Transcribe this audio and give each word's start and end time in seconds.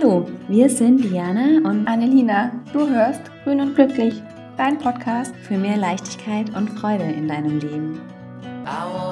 Hallo, 0.00 0.28
wir 0.46 0.70
sind 0.70 1.02
Diana 1.02 1.68
und 1.68 1.88
Annelina. 1.88 2.52
Du 2.72 2.88
hörst 2.88 3.20
Grün 3.42 3.60
und 3.60 3.74
Glücklich, 3.74 4.22
dein 4.56 4.78
Podcast 4.78 5.34
für 5.34 5.58
mehr 5.58 5.76
Leichtigkeit 5.76 6.54
und 6.54 6.68
Freude 6.78 7.02
in 7.02 7.26
deinem 7.26 7.58
Leben. 7.58 8.00
Hallo 8.64 9.10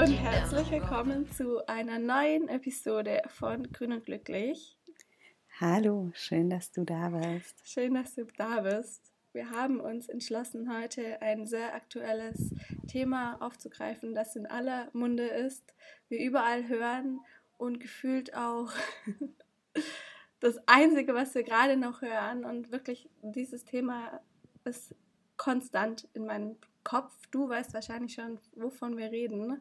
und 0.00 0.10
herzlich 0.10 0.70
willkommen 0.72 1.30
zu 1.30 1.64
einer 1.68 2.00
neuen 2.00 2.48
Episode 2.48 3.22
von 3.28 3.70
Grün 3.70 3.92
und 3.92 4.04
Glücklich. 4.04 4.76
Hallo, 5.60 6.10
schön, 6.12 6.50
dass 6.50 6.72
du 6.72 6.82
da 6.82 7.10
bist. 7.10 7.54
Schön, 7.62 7.94
dass 7.94 8.16
du 8.16 8.24
da 8.36 8.62
bist. 8.62 9.12
Wir 9.32 9.48
haben 9.50 9.78
uns 9.78 10.08
entschlossen, 10.08 10.76
heute 10.76 11.22
ein 11.22 11.46
sehr 11.46 11.72
aktuelles 11.72 12.52
Thema 12.88 13.36
aufzugreifen, 13.40 14.12
das 14.12 14.34
in 14.34 14.46
aller 14.46 14.88
Munde 14.92 15.28
ist, 15.28 15.72
wir 16.08 16.18
überall 16.18 16.66
hören 16.66 17.20
und 17.62 17.78
gefühlt 17.78 18.34
auch 18.34 18.72
das 20.40 20.58
Einzige, 20.66 21.14
was 21.14 21.34
wir 21.36 21.44
gerade 21.44 21.76
noch 21.76 22.02
hören. 22.02 22.44
Und 22.44 22.72
wirklich, 22.72 23.08
dieses 23.22 23.64
Thema 23.64 24.20
ist 24.64 24.96
konstant 25.36 26.08
in 26.12 26.26
meinem 26.26 26.56
Kopf. 26.82 27.12
Du 27.30 27.48
weißt 27.48 27.72
wahrscheinlich 27.72 28.14
schon, 28.14 28.40
wovon 28.56 28.96
wir 28.96 29.12
reden. 29.12 29.60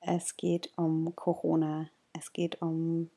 Es 0.00 0.38
geht 0.38 0.72
um 0.76 1.14
Corona. 1.14 1.90
Es 2.18 2.32
geht 2.32 2.62
um 2.62 3.10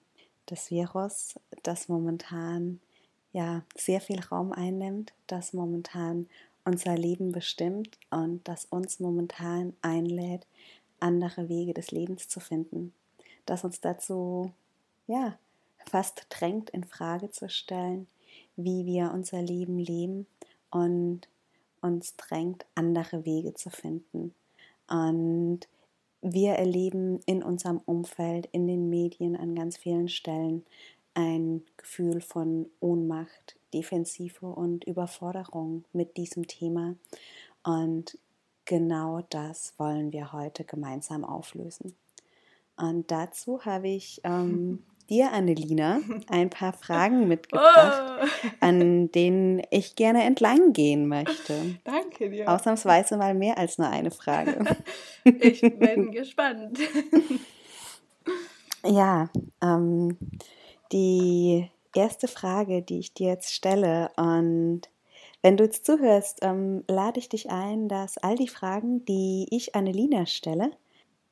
das 0.48 0.70
Virus, 0.70 1.40
das 1.63 1.88
momentan 1.88 2.82
ja 3.32 3.63
sehr 3.76 4.02
viel 4.02 4.20
Raum 4.20 4.52
einnimmt, 4.52 5.13
das 5.27 5.54
momentan 5.54 6.27
unser 6.66 6.98
Leben 6.98 7.32
bestimmt 7.32 7.98
und 8.12 8.45
das 8.45 8.66
uns 8.66 8.99
momentan 8.99 9.73
einlädt, 9.82 10.45
andere 10.99 11.48
Wege 11.48 11.73
des 11.73 11.91
Lebens 11.91 12.27
zu 12.27 12.41
finden, 12.41 12.93
das 13.45 13.63
uns 13.63 13.81
dazu 13.81 14.52
ja 15.07 15.37
fast 15.85 16.27
drängt 16.29 16.70
in 16.70 16.84
Frage 16.84 17.29
zu 17.29 17.49
stellen, 17.49 18.07
wie 18.55 18.85
wir 18.85 19.12
unser 19.13 19.41
Leben 19.41 19.79
leben 19.79 20.27
und 20.71 21.21
uns 21.81 22.15
drängt 22.15 22.65
andere 22.76 23.26
Wege 23.26 23.53
zu 23.53 23.70
finden. 23.70 24.34
Und 24.87 25.62
wir 26.21 26.53
erleben 26.53 27.20
in 27.26 27.43
unserem 27.43 27.81
Umfeld, 27.85 28.48
in 28.51 28.68
den 28.68 28.90
Medien 28.90 29.35
an 29.35 29.55
ganz 29.55 29.77
vielen 29.77 30.07
Stellen 30.07 30.65
ein 31.15 31.63
Gefühl 31.77 32.21
von 32.21 32.70
Ohnmacht, 32.79 33.57
Defensive 33.73 34.46
und 34.46 34.85
Überforderung 34.85 35.84
mit 35.91 36.18
diesem 36.18 36.48
Thema. 36.48 36.96
Und 37.63 38.18
genau 38.65 39.21
das 39.29 39.73
wollen 39.77 40.12
wir 40.12 40.31
heute 40.31 40.63
gemeinsam 40.63 41.25
auflösen. 41.25 41.96
Und 42.77 43.12
dazu 43.12 43.66
habe 43.66 43.88
ich 43.88 44.21
ähm, 44.24 44.84
dir, 45.10 45.32
Annelina, 45.32 45.99
ein 46.27 46.49
paar 46.49 46.74
Fragen 46.74 47.27
mitgebracht, 47.27 48.21
oh. 48.21 48.48
an 48.60 49.12
denen 49.12 49.62
ich 49.70 49.96
gerne 49.96 50.24
entlang 50.24 50.74
gehen 50.74 51.07
möchte. 51.07 51.77
Danke 51.84 52.30
dir. 52.30 52.49
Ausnahmsweise 52.49 53.18
mal 53.18 53.34
mehr 53.34 53.57
als 53.57 53.77
nur 53.77 53.90
eine 53.90 54.12
Frage. 54.12 54.63
ich 55.24 55.62
bin 55.62 56.12
gespannt. 56.12 56.80
ja, 58.85 59.30
ähm, 59.62 60.18
die 60.91 61.70
erste 61.96 62.27
Frage, 62.27 62.82
die 62.82 62.99
ich 62.99 63.13
dir 63.13 63.27
jetzt 63.30 63.54
stelle 63.54 64.09
und 64.16 64.90
wenn 65.44 65.58
du 65.58 65.66
jetzt 65.66 65.85
zuhörst, 65.85 66.40
ähm, 66.41 66.85
lade 66.88 67.19
ich 67.19 67.28
dich 67.28 67.50
ein, 67.52 67.90
dass 67.90 68.18
all 68.18 68.35
die 68.35 68.47
Fragen, 68.47 69.03
die 69.03 69.46
ich 69.52 69.75
Annelina 69.75 70.25
stelle, 70.25 70.72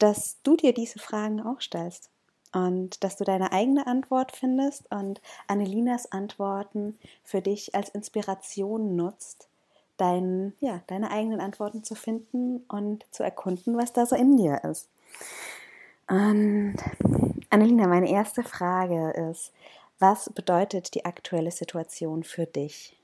dass 0.02 0.41
du 0.41 0.55
dir 0.55 0.73
diese 0.73 0.99
Fragen 0.99 1.41
auch 1.41 1.61
stellst 1.61 2.09
und 2.53 3.03
dass 3.03 3.17
du 3.17 3.23
deine 3.23 3.52
eigene 3.52 3.85
Antwort 3.88 4.31
findest 4.35 4.91
und 4.91 5.21
Annelinas 5.47 6.11
Antworten 6.11 6.97
für 7.23 7.41
dich 7.41 7.76
als 7.76 7.89
Inspiration 7.89 8.95
nutzt, 8.95 9.48
dein, 9.98 10.53
ja, 10.59 10.81
deine 10.87 11.11
eigenen 11.11 11.39
Antworten 11.39 11.83
zu 11.83 11.95
finden 11.95 12.64
und 12.67 13.05
zu 13.11 13.23
erkunden, 13.23 13.77
was 13.77 13.93
da 13.93 14.05
so 14.05 14.15
in 14.15 14.37
dir 14.37 14.64
ist. 14.64 14.89
Und 16.08 16.77
Annelina, 17.49 17.87
meine 17.87 18.09
erste 18.09 18.43
Frage 18.43 19.11
ist, 19.30 19.53
was 19.99 20.31
bedeutet 20.31 20.95
die 20.95 21.05
aktuelle 21.05 21.52
Situation 21.52 22.23
für 22.23 22.47
dich? 22.47 22.97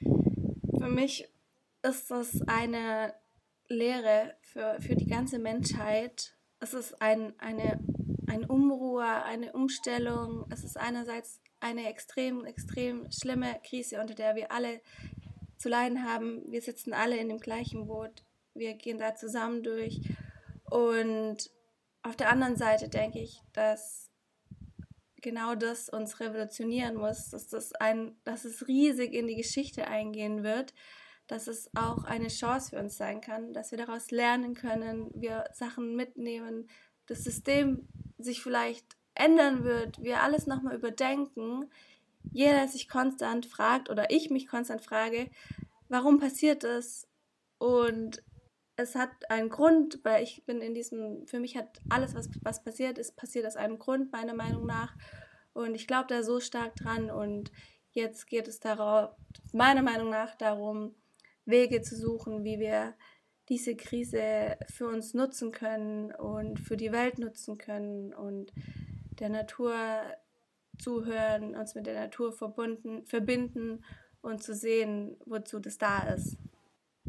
Für 0.00 0.88
mich 0.88 1.28
ist 1.82 2.10
es 2.12 2.40
eine 2.46 3.12
Lehre 3.72 4.36
für, 4.40 4.76
für 4.80 4.94
die 4.94 5.06
ganze 5.06 5.38
Menschheit. 5.38 6.36
Es 6.60 6.74
ist 6.74 7.00
ein, 7.00 7.38
eine, 7.38 7.80
ein 8.28 8.44
Umruhe, 8.44 9.24
eine 9.24 9.52
Umstellung. 9.52 10.46
Es 10.50 10.64
ist 10.64 10.76
einerseits 10.76 11.40
eine 11.60 11.88
extrem, 11.88 12.44
extrem 12.44 13.10
schlimme 13.10 13.60
Krise, 13.64 14.00
unter 14.00 14.14
der 14.14 14.34
wir 14.34 14.52
alle 14.52 14.80
zu 15.58 15.68
leiden 15.68 16.04
haben. 16.04 16.42
Wir 16.50 16.60
sitzen 16.60 16.92
alle 16.92 17.16
in 17.16 17.28
dem 17.28 17.38
gleichen 17.38 17.86
Boot. 17.86 18.24
Wir 18.54 18.74
gehen 18.74 18.98
da 18.98 19.14
zusammen 19.14 19.62
durch. 19.62 20.00
Und 20.70 21.50
auf 22.02 22.16
der 22.16 22.30
anderen 22.30 22.56
Seite 22.56 22.88
denke 22.88 23.20
ich, 23.20 23.40
dass 23.52 24.10
genau 25.22 25.54
das 25.54 25.88
uns 25.88 26.18
revolutionieren 26.20 26.96
muss, 26.96 27.30
dass 27.30 27.48
das 27.48 27.72
ein, 27.74 28.16
dass 28.24 28.44
es 28.44 28.66
riesig 28.66 29.14
in 29.14 29.28
die 29.28 29.36
Geschichte 29.36 29.86
eingehen 29.86 30.42
wird, 30.42 30.74
dass 31.32 31.46
es 31.46 31.70
auch 31.74 32.04
eine 32.04 32.28
Chance 32.28 32.70
für 32.70 32.78
uns 32.78 32.98
sein 32.98 33.22
kann, 33.22 33.54
dass 33.54 33.70
wir 33.70 33.78
daraus 33.78 34.10
lernen 34.10 34.54
können, 34.54 35.10
wir 35.14 35.44
Sachen 35.54 35.96
mitnehmen, 35.96 36.68
das 37.06 37.24
System 37.24 37.88
sich 38.18 38.42
vielleicht 38.42 38.98
ändern 39.14 39.64
wird, 39.64 40.02
wir 40.02 40.22
alles 40.22 40.46
nochmal 40.46 40.76
überdenken, 40.76 41.70
jeder 42.30 42.68
sich 42.68 42.86
konstant 42.86 43.46
fragt 43.46 43.88
oder 43.88 44.10
ich 44.10 44.28
mich 44.28 44.46
konstant 44.46 44.82
frage, 44.82 45.30
warum 45.88 46.20
passiert 46.20 46.64
das? 46.64 47.08
Und 47.56 48.22
es 48.76 48.94
hat 48.94 49.30
einen 49.30 49.48
Grund, 49.48 50.00
weil 50.02 50.22
ich 50.22 50.44
bin 50.44 50.60
in 50.60 50.74
diesem, 50.74 51.26
für 51.26 51.40
mich 51.40 51.56
hat 51.56 51.80
alles, 51.88 52.14
was, 52.14 52.28
was 52.42 52.62
passiert 52.62 52.98
ist, 52.98 53.16
passiert 53.16 53.46
aus 53.46 53.56
einem 53.56 53.78
Grund, 53.78 54.12
meiner 54.12 54.34
Meinung 54.34 54.66
nach. 54.66 54.94
Und 55.54 55.74
ich 55.74 55.86
glaube 55.86 56.08
da 56.08 56.22
so 56.22 56.40
stark 56.40 56.76
dran. 56.76 57.10
Und 57.10 57.52
jetzt 57.92 58.26
geht 58.26 58.48
es 58.48 58.60
darauf, 58.60 59.14
meiner 59.52 59.82
Meinung 59.82 60.10
nach 60.10 60.34
darum, 60.34 60.94
Wege 61.44 61.82
zu 61.82 61.96
suchen, 61.96 62.44
wie 62.44 62.58
wir 62.58 62.94
diese 63.48 63.74
Krise 63.74 64.56
für 64.70 64.86
uns 64.86 65.14
nutzen 65.14 65.52
können 65.52 66.12
und 66.12 66.60
für 66.60 66.76
die 66.76 66.92
Welt 66.92 67.18
nutzen 67.18 67.58
können 67.58 68.14
und 68.14 68.52
der 69.18 69.28
Natur 69.28 69.74
zuhören, 70.78 71.54
uns 71.54 71.74
mit 71.74 71.86
der 71.86 71.94
Natur 71.94 72.32
verbunden, 72.32 73.04
verbinden 73.04 73.84
und 74.20 74.42
zu 74.42 74.54
sehen, 74.54 75.16
wozu 75.26 75.58
das 75.58 75.78
da 75.78 75.98
ist. 76.14 76.36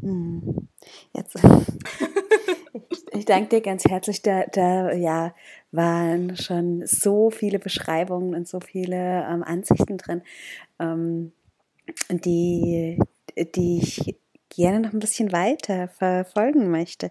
Hm. 0.00 0.68
Jetzt. 1.12 1.36
ich, 2.90 3.04
ich 3.12 3.24
danke 3.24 3.48
dir 3.48 3.60
ganz 3.60 3.84
herzlich. 3.84 4.22
Da, 4.22 4.44
da 4.46 4.92
ja, 4.92 5.34
waren 5.72 6.36
schon 6.36 6.86
so 6.86 7.30
viele 7.30 7.58
Beschreibungen 7.58 8.34
und 8.34 8.48
so 8.48 8.60
viele 8.60 9.24
ähm, 9.28 9.42
Ansichten 9.42 9.96
drin, 9.96 10.22
ähm, 10.78 11.32
die, 12.10 12.98
die 13.36 13.78
ich 13.78 14.16
gerne 14.54 14.80
noch 14.80 14.92
ein 14.92 15.00
bisschen 15.00 15.32
weiter 15.32 15.88
verfolgen 15.88 16.70
möchte. 16.70 17.10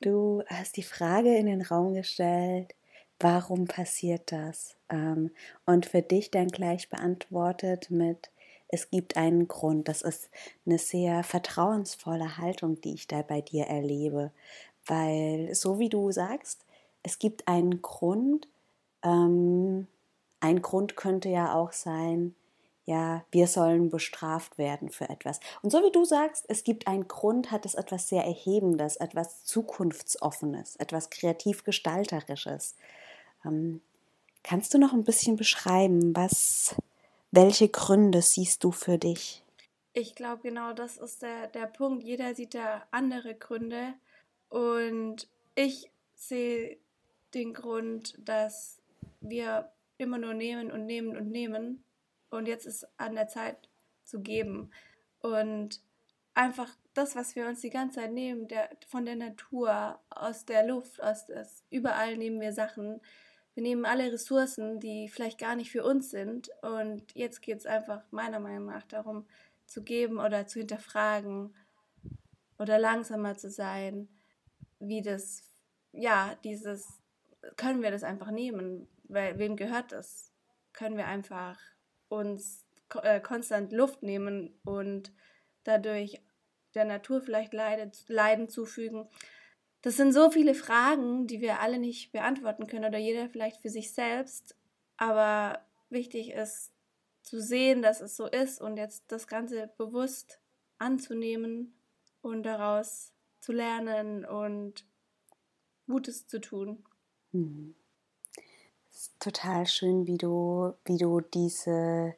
Du 0.00 0.42
hast 0.46 0.76
die 0.76 0.82
Frage 0.82 1.36
in 1.36 1.46
den 1.46 1.62
Raum 1.62 1.94
gestellt, 1.94 2.74
warum 3.18 3.66
passiert 3.66 4.32
das? 4.32 4.76
Ähm, 4.90 5.30
und 5.66 5.86
für 5.86 6.02
dich 6.02 6.30
dann 6.30 6.48
gleich 6.48 6.88
beantwortet 6.90 7.90
mit, 7.90 8.30
es 8.68 8.90
gibt 8.90 9.16
einen 9.16 9.48
Grund. 9.48 9.88
Das 9.88 10.02
ist 10.02 10.30
eine 10.66 10.78
sehr 10.78 11.22
vertrauensvolle 11.24 12.38
Haltung, 12.38 12.80
die 12.80 12.94
ich 12.94 13.06
da 13.06 13.22
bei 13.22 13.42
dir 13.42 13.66
erlebe. 13.66 14.32
Weil, 14.86 15.54
so 15.54 15.78
wie 15.78 15.90
du 15.90 16.10
sagst, 16.10 16.64
es 17.02 17.18
gibt 17.18 17.48
einen 17.48 17.82
Grund. 17.82 18.48
Ähm, 19.04 19.86
ein 20.40 20.62
Grund 20.62 20.96
könnte 20.96 21.28
ja 21.28 21.54
auch 21.54 21.72
sein, 21.72 22.34
ja, 22.84 23.24
wir 23.30 23.46
sollen 23.46 23.90
bestraft 23.90 24.58
werden 24.58 24.88
für 24.88 25.08
etwas. 25.08 25.38
Und 25.62 25.70
so 25.70 25.82
wie 25.82 25.92
du 25.92 26.04
sagst, 26.04 26.44
es 26.48 26.64
gibt 26.64 26.88
einen 26.88 27.06
Grund, 27.06 27.50
hat 27.50 27.64
es 27.64 27.74
etwas 27.74 28.08
sehr 28.08 28.24
Erhebendes, 28.24 28.96
etwas 28.96 29.44
Zukunftsoffenes, 29.44 30.76
etwas 30.76 31.10
kreativ 31.10 31.62
Gestalterisches. 31.64 32.74
Ähm, 33.44 33.80
kannst 34.42 34.74
du 34.74 34.78
noch 34.78 34.92
ein 34.92 35.04
bisschen 35.04 35.36
beschreiben, 35.36 36.14
was, 36.16 36.74
welche 37.30 37.68
Gründe 37.68 38.20
siehst 38.20 38.64
du 38.64 38.72
für 38.72 38.98
dich? 38.98 39.44
Ich 39.92 40.14
glaube, 40.14 40.42
genau 40.42 40.72
das 40.72 40.96
ist 40.96 41.22
der, 41.22 41.48
der 41.48 41.66
Punkt. 41.66 42.02
Jeder 42.02 42.34
sieht 42.34 42.54
da 42.54 42.82
andere 42.90 43.34
Gründe. 43.34 43.94
Und 44.48 45.28
ich 45.54 45.90
sehe 46.16 46.78
den 47.34 47.54
Grund, 47.54 48.14
dass 48.18 48.78
wir 49.20 49.70
immer 49.98 50.18
nur 50.18 50.34
nehmen 50.34 50.72
und 50.72 50.86
nehmen 50.86 51.16
und 51.16 51.30
nehmen 51.30 51.84
und 52.32 52.48
jetzt 52.48 52.66
ist 52.66 52.86
an 52.96 53.14
der 53.14 53.28
Zeit 53.28 53.68
zu 54.04 54.20
geben. 54.20 54.70
Und 55.20 55.80
einfach 56.34 56.68
das, 56.94 57.14
was 57.14 57.36
wir 57.36 57.46
uns 57.46 57.60
die 57.60 57.70
ganze 57.70 58.00
Zeit 58.00 58.12
nehmen, 58.12 58.48
der, 58.48 58.70
von 58.88 59.04
der 59.04 59.16
Natur, 59.16 60.00
aus 60.08 60.46
der 60.46 60.66
Luft, 60.66 61.02
aus 61.02 61.26
das, 61.26 61.62
überall 61.70 62.16
nehmen 62.16 62.40
wir 62.40 62.52
Sachen, 62.52 63.00
wir 63.54 63.62
nehmen 63.62 63.84
alle 63.84 64.10
Ressourcen, 64.10 64.80
die 64.80 65.08
vielleicht 65.08 65.38
gar 65.38 65.56
nicht 65.56 65.70
für 65.70 65.84
uns 65.84 66.10
sind. 66.10 66.48
Und 66.62 67.14
jetzt 67.14 67.42
geht 67.42 67.58
es 67.58 67.66
einfach 67.66 68.02
meiner 68.10 68.40
Meinung 68.40 68.66
nach 68.66 68.86
darum, 68.86 69.26
zu 69.66 69.82
geben 69.82 70.18
oder 70.18 70.46
zu 70.46 70.58
hinterfragen 70.58 71.54
oder 72.58 72.78
langsamer 72.78 73.36
zu 73.36 73.50
sein, 73.50 74.08
wie 74.78 75.02
das, 75.02 75.44
ja, 75.92 76.34
dieses, 76.44 76.88
können 77.56 77.82
wir 77.82 77.90
das 77.90 78.04
einfach 78.04 78.30
nehmen? 78.30 78.88
Weil, 79.04 79.38
wem 79.38 79.56
gehört 79.56 79.92
das? 79.92 80.32
Können 80.72 80.96
wir 80.96 81.06
einfach 81.06 81.58
uns 82.12 82.64
äh, 83.02 83.20
konstant 83.20 83.72
Luft 83.72 84.02
nehmen 84.02 84.58
und 84.64 85.12
dadurch 85.64 86.20
der 86.74 86.84
Natur 86.84 87.20
vielleicht 87.20 87.52
Leid, 87.52 88.04
Leiden 88.08 88.48
zufügen? 88.48 89.08
Das 89.82 89.96
sind 89.96 90.12
so 90.12 90.30
viele 90.30 90.54
Fragen, 90.54 91.26
die 91.26 91.40
wir 91.40 91.60
alle 91.60 91.78
nicht 91.78 92.12
beantworten 92.12 92.66
können 92.66 92.84
oder 92.84 92.98
jeder 92.98 93.28
vielleicht 93.28 93.62
für 93.62 93.70
sich 93.70 93.92
selbst. 93.92 94.54
Aber 94.96 95.64
wichtig 95.90 96.30
ist 96.30 96.72
zu 97.22 97.40
sehen, 97.40 97.82
dass 97.82 98.00
es 98.00 98.16
so 98.16 98.26
ist 98.26 98.60
und 98.60 98.76
jetzt 98.76 99.04
das 99.08 99.26
Ganze 99.26 99.72
bewusst 99.76 100.40
anzunehmen 100.78 101.74
und 102.20 102.44
daraus 102.44 103.12
zu 103.40 103.52
lernen 103.52 104.24
und 104.24 104.86
Gutes 105.86 106.26
zu 106.26 106.40
tun. 106.40 106.84
Mhm. 107.32 107.74
Es 108.92 109.04
ist 109.04 109.20
total 109.20 109.66
schön, 109.66 110.06
wie 110.06 110.18
du, 110.18 110.74
wie 110.84 110.98
du 110.98 111.22
diese, 111.22 112.14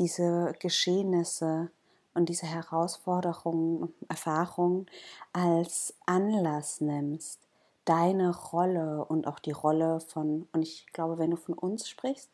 diese 0.00 0.52
Geschehnisse 0.58 1.70
und 2.12 2.28
diese 2.28 2.46
Herausforderungen 2.46 3.82
und 3.82 3.94
Erfahrungen 4.08 4.86
als 5.32 5.94
Anlass 6.06 6.80
nimmst, 6.80 7.38
deine 7.84 8.36
Rolle 8.36 9.04
und 9.04 9.28
auch 9.28 9.38
die 9.38 9.52
Rolle 9.52 10.00
von, 10.00 10.48
und 10.52 10.62
ich 10.62 10.86
glaube, 10.92 11.18
wenn 11.18 11.30
du 11.30 11.36
von 11.36 11.54
uns 11.54 11.88
sprichst, 11.88 12.30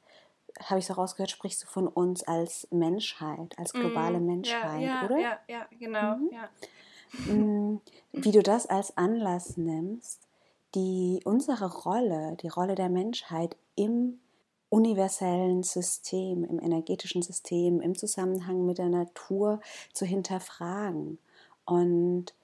habe 0.63 0.79
ich 0.79 0.87
so 0.87 0.95
rausgehört, 0.95 1.31
sprichst 1.31 1.65
du 1.65 1.67
von 1.67 1.87
uns 1.87 2.23
als 2.23 2.67
Menschheit, 2.71 3.59
als 3.59 3.75
globale 3.75 4.19
mm, 4.19 4.27
Menschheit, 4.27 4.83
ja, 4.83 4.95
ja, 4.95 5.05
oder? 5.05 5.21
Ja, 5.21 5.39
ja, 5.47 5.69
genau. 5.79 6.17
Mhm. 6.17 6.31
Ja. 6.33 7.35
Mm, 7.35 7.81
wie 8.13 8.33
du 8.33 8.43
das 8.43 8.67
als 8.67 8.97
Anlass 8.97 9.59
nimmst, 9.59 10.24
die 10.75 11.21
unsere 11.25 11.73
Rolle, 11.73 12.37
die 12.41 12.49
Rolle 12.49 12.75
der 12.75 12.89
Menschheit 12.89 13.57
im 13.77 14.21
universellen 14.69 15.63
System, 15.63 16.45
im 16.45 16.59
energetischen 16.59 17.23
System, 17.23 17.81
im 17.81 17.97
Zusammenhang 17.97 18.67
mit 18.67 18.79
der 18.79 18.89
Natur 18.89 19.61
zu 19.93 20.05
hinterfragen 20.05 21.19
und 21.65 22.35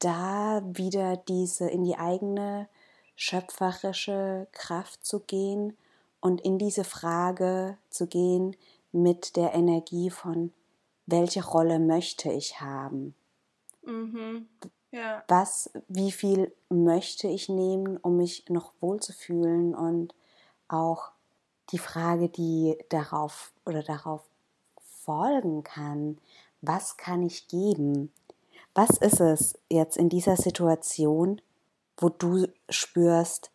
da 0.00 0.62
wieder 0.66 1.16
diese 1.16 1.68
in 1.68 1.84
die 1.84 1.96
eigene 1.96 2.68
schöpferische 3.14 4.48
Kraft 4.52 5.04
zu 5.04 5.20
gehen 5.20 5.76
und 6.20 6.40
in 6.40 6.58
diese 6.58 6.84
Frage 6.84 7.78
zu 7.88 8.06
gehen 8.06 8.56
mit 8.92 9.36
der 9.36 9.54
Energie 9.54 10.10
von, 10.10 10.52
welche 11.06 11.44
Rolle 11.44 11.78
möchte 11.78 12.30
ich 12.32 12.60
haben? 12.60 13.14
Mhm. 13.84 14.48
Ja. 14.96 15.22
Was, 15.28 15.70
wie 15.88 16.10
viel 16.10 16.54
möchte 16.70 17.28
ich 17.28 17.50
nehmen, 17.50 17.98
um 17.98 18.16
mich 18.16 18.48
noch 18.48 18.72
wohlzufühlen 18.80 19.74
und 19.74 20.14
auch 20.68 21.10
die 21.70 21.78
Frage, 21.78 22.30
die 22.30 22.78
darauf 22.88 23.52
oder 23.66 23.82
darauf 23.82 24.22
folgen 25.04 25.64
kann, 25.64 26.16
was 26.62 26.96
kann 26.96 27.22
ich 27.22 27.46
geben? 27.48 28.10
Was 28.74 28.88
ist 28.96 29.20
es 29.20 29.58
jetzt 29.68 29.98
in 29.98 30.08
dieser 30.08 30.36
Situation, 30.36 31.42
wo 31.98 32.08
du 32.08 32.46
spürst, 32.70 33.50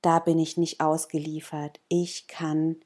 da 0.00 0.20
bin 0.20 0.38
ich 0.38 0.56
nicht 0.56 0.80
ausgeliefert. 0.80 1.80
Ich 1.88 2.28
kann 2.28 2.76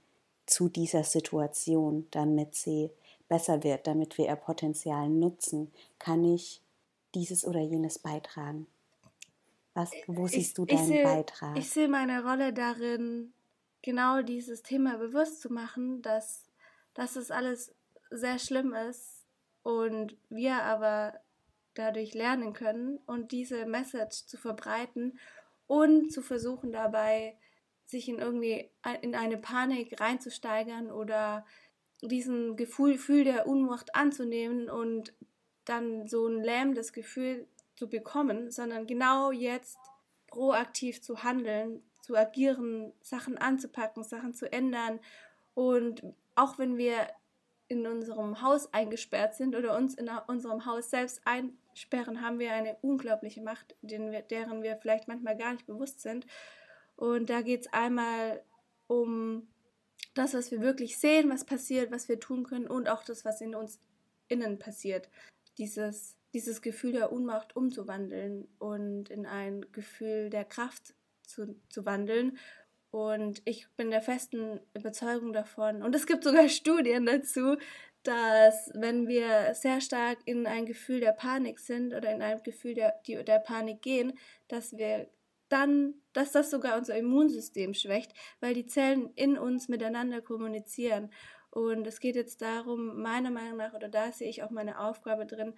zu 0.47 0.71
dieser 0.71 1.05
Situation, 1.05 2.07
damit 2.11 2.55
sie 2.55 2.91
besser 3.29 3.63
wird, 3.63 3.87
damit 3.87 4.17
wir 4.17 4.29
ihr 4.29 4.37
Potenzial 4.37 5.11
nutzen, 5.11 5.71
kann 5.99 6.25
ich 6.25 6.63
dieses 7.19 7.45
oder 7.45 7.61
jenes 7.61 7.99
beitragen. 7.99 8.67
Was, 9.75 9.91
wo 10.07 10.27
siehst 10.27 10.57
du 10.59 10.65
deinen 10.65 10.79
ich 10.79 10.87
seh, 10.87 11.03
Beitrag? 11.03 11.59
Ich 11.59 11.71
sehe 11.71 11.89
meine 11.89 12.25
Rolle 12.25 12.53
darin, 12.53 13.33
genau 13.83 14.23
dieses 14.23 14.63
Thema 14.63 14.99
bewusst 14.99 15.41
zu 15.41 15.53
machen, 15.53 16.01
dass, 16.03 16.47
dass 16.95 17.17
es 17.17 17.31
alles 17.31 17.75
sehr 18.11 18.39
schlimm 18.39 18.73
ist 18.73 19.27
und 19.63 20.17
wir 20.29 20.63
aber 20.63 21.21
dadurch 21.75 22.15
lernen 22.15 22.53
können 22.53 22.99
und 23.07 23.33
diese 23.33 23.67
Message 23.67 24.27
zu 24.27 24.37
verbreiten 24.37 25.19
und 25.67 26.13
zu 26.13 26.23
versuchen 26.23 26.73
dabei, 26.73 27.37
sich 27.85 28.09
in 28.09 28.19
irgendwie 28.19 28.71
in 29.03 29.15
eine 29.15 29.39
Panik 29.39 30.01
reinzusteigern 30.01 30.91
oder 30.91 31.45
diesen 32.03 32.57
Gefühl, 32.57 32.93
Gefühl 32.93 33.25
der 33.25 33.47
Unmacht 33.47 33.95
anzunehmen 33.95 34.69
und 34.71 35.13
dann 35.69 36.07
so 36.07 36.27
ein 36.27 36.43
lähmendes 36.43 36.93
Gefühl 36.93 37.47
zu 37.75 37.89
bekommen, 37.89 38.51
sondern 38.51 38.87
genau 38.87 39.31
jetzt 39.31 39.79
proaktiv 40.27 41.01
zu 41.03 41.23
handeln, 41.23 41.83
zu 42.03 42.17
agieren, 42.17 42.93
Sachen 43.01 43.39
anzupacken, 43.39 44.03
Sachen 44.03 44.35
zu 44.35 44.51
ändern. 44.51 45.01
Und 45.55 46.03
auch 46.35 46.59
wenn 46.59 46.77
wir 46.77 47.09
in 47.69 47.87
unserem 47.87 48.41
Haus 48.41 48.73
eingesperrt 48.73 49.35
sind 49.35 49.55
oder 49.55 49.77
uns 49.77 49.95
in 49.95 50.09
unserem 50.27 50.65
Haus 50.65 50.91
selbst 50.91 51.21
einsperren, 51.25 52.23
haben 52.23 52.39
wir 52.39 52.53
eine 52.53 52.77
unglaubliche 52.81 53.43
Macht, 53.43 53.77
deren 53.83 54.63
wir 54.63 54.77
vielleicht 54.77 55.07
manchmal 55.07 55.37
gar 55.37 55.53
nicht 55.53 55.67
bewusst 55.67 56.01
sind. 56.01 56.27
Und 56.97 57.29
da 57.31 57.43
geht 57.43 57.63
es 57.63 57.73
einmal 57.73 58.43
um 58.87 59.49
das, 60.15 60.35
was 60.35 60.51
wir 60.51 60.61
wirklich 60.61 60.99
sehen, 60.99 61.31
was 61.31 61.45
passiert, 61.45 61.91
was 61.91 62.09
wir 62.09 62.19
tun 62.19 62.45
können 62.45 62.67
und 62.67 62.89
auch 62.89 63.05
das, 63.05 63.25
was 63.25 63.41
in 63.41 63.55
uns 63.55 63.79
innen 64.29 64.59
passiert. 64.59 65.09
Dieses, 65.59 66.17
dieses 66.33 66.63
Gefühl 66.63 66.93
der 66.93 67.13
Unmacht 67.13 67.57
umzuwandeln 67.57 68.49
und 68.59 69.11
in 69.11 69.27
ein 69.27 69.67
Gefühl 69.73 70.31
der 70.31 70.45
Kraft 70.45 70.95
zu, 71.23 71.57
zu 71.69 71.85
wandeln. 71.85 72.39
Und 72.91 73.43
ich 73.45 73.69
bin 73.77 73.91
der 73.91 74.01
festen 74.01 74.61
Überzeugung 74.75 75.33
davon, 75.33 75.83
und 75.83 75.95
es 75.95 76.07
gibt 76.07 76.25
sogar 76.25 76.49
Studien 76.49 77.05
dazu, 77.05 77.57
dass 78.03 78.71
wenn 78.75 79.09
wir 79.09 79.55
sehr 79.55 79.81
stark 79.81 80.19
in 80.25 80.47
ein 80.47 80.65
Gefühl 80.65 81.01
der 81.01 81.13
Panik 81.13 81.59
sind 81.59 81.93
oder 81.93 82.11
in 82.13 82.23
ein 82.23 82.43
Gefühl 82.43 82.75
der, 82.75 82.95
die, 83.07 83.23
der 83.23 83.41
Panik 83.41 83.83
gehen, 83.83 84.15
dass 84.47 84.77
wir 84.79 85.11
dann, 85.49 85.95
dass 86.13 86.33
das 86.33 86.51
sogar 86.51 86.79
unser 86.79 86.97
Immunsystem 86.97 87.75
schwächt, 87.75 88.13
weil 88.41 88.55
die 88.55 88.67
Zellen 88.67 89.11
in 89.15 89.37
uns 89.39 89.69
miteinander 89.69 90.21
kommunizieren. 90.21 91.11
Und 91.51 91.87
es 91.87 92.01
geht 92.01 92.17
jetzt 92.17 92.43
darum, 92.43 93.01
meiner 93.01 93.31
Meinung 93.31 93.57
nach, 93.57 93.75
oder 93.75 93.89
da 93.89 94.13
sehe 94.13 94.29
ich 94.29 94.43
auch 94.43 94.51
meine 94.51 94.81
Aufgabe 94.81 95.27
drin, 95.27 95.55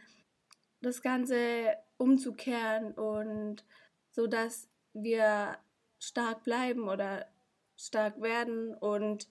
das 0.81 1.03
Ganze 1.03 1.77
umzukehren 1.99 2.93
und 2.93 3.65
so 4.11 4.27
dass 4.27 4.69
wir 4.93 5.59
stark 5.99 6.43
bleiben 6.43 6.89
oder 6.89 7.27
stark 7.77 8.21
werden 8.21 8.75
und 8.75 9.29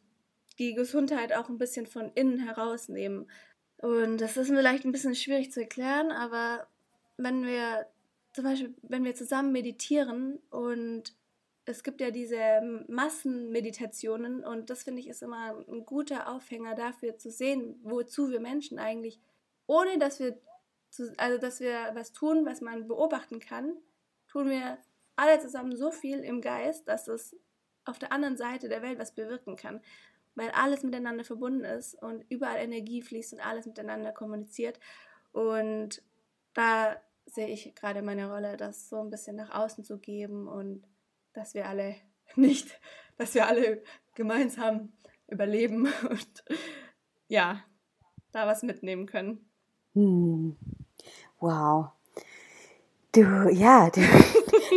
die 0.58 0.74
Gesundheit 0.74 1.34
auch 1.34 1.50
ein 1.50 1.58
bisschen 1.58 1.88
von 1.88 2.12
innen 2.13 2.39
herausnehmen. 2.39 3.30
Und 3.78 4.20
das 4.20 4.38
ist 4.38 4.48
vielleicht 4.48 4.86
ein 4.86 4.92
bisschen 4.92 5.16
schwierig 5.16 5.51
zu 5.51 5.62
erklären, 5.62 6.12
aber 6.12 6.68
wenn 7.18 7.46
wir 7.46 7.88
zum 8.34 8.44
Beispiel, 8.44 8.75
wenn 8.84 9.04
wir 9.04 9.16
zusammen 9.16 9.51
meditieren 9.51 10.39
und 10.50 11.16
es 11.70 11.84
gibt 11.84 12.02
ja 12.02 12.10
diese 12.10 12.62
Massenmeditationen 12.88 14.44
und 14.44 14.72
das 14.72 14.84
finde 14.84 15.02
ich 15.02 15.08
ist 15.08 15.22
immer 15.22 15.56
ein 15.68 15.86
guter 15.86 16.34
Aufhänger 16.34 16.74
dafür 16.74 17.18
zu 17.18 17.30
sehen, 17.30 17.80
wozu 17.84 18.32
wir 18.32 18.40
Menschen 18.40 18.80
eigentlich, 18.80 19.20
ohne 19.68 20.00
dass 20.00 20.20
wir, 20.20 20.40
zu, 20.90 21.14
also 21.18 21.38
dass 21.38 21.60
wir 21.60 21.92
was 21.94 22.12
tun, 22.12 22.46
was 22.46 22.62
man 22.62 22.88
beobachten 22.88 23.40
kann, 23.40 23.78
tun 24.28 24.50
wir 24.50 24.80
alle 25.16 25.40
zusammen 25.40 25.76
so 25.76 25.92
viel 25.92 26.20
im 26.22 26.42
Geist, 26.42 26.88
dass 26.88 27.08
es 27.08 27.36
auf 27.86 28.00
der 28.00 28.12
anderen 28.12 28.38
Seite 28.38 28.68
der 28.68 28.82
Welt 28.82 28.98
was 28.98 29.14
bewirken 29.14 29.56
kann, 29.56 29.82
weil 30.34 30.50
alles 30.50 30.82
miteinander 30.82 31.24
verbunden 31.24 31.66
ist 31.66 31.94
und 32.02 32.26
überall 32.30 32.58
Energie 32.58 33.04
fließt 33.04 33.34
und 33.34 33.46
alles 33.46 33.68
miteinander 33.68 34.12
kommuniziert. 34.12 34.80
Und 35.34 36.02
da 36.54 37.00
sehe 37.28 37.48
ich 37.48 37.76
gerade 37.76 38.02
meine 38.02 38.32
Rolle, 38.32 38.58
das 38.58 38.90
so 38.90 39.02
ein 39.02 39.12
bisschen 39.12 39.36
nach 39.36 39.54
außen 39.54 39.84
zu 39.84 40.00
geben 40.00 40.48
und 40.48 40.84
dass 41.39 41.53
wir 41.53 41.67
alle 41.67 41.96
nicht, 42.36 42.79
dass 43.17 43.34
wir 43.34 43.48
alle 43.48 43.81
gemeinsam 44.15 44.91
überleben 45.27 45.88
und 46.10 46.43
ja, 47.27 47.63
da 48.31 48.46
was 48.46 48.63
mitnehmen 48.63 49.05
können. 49.05 49.50
Hm. 49.93 50.58
Wow. 51.39 51.91
Du, 53.13 53.50
ja, 53.50 53.89
du, 53.93 54.01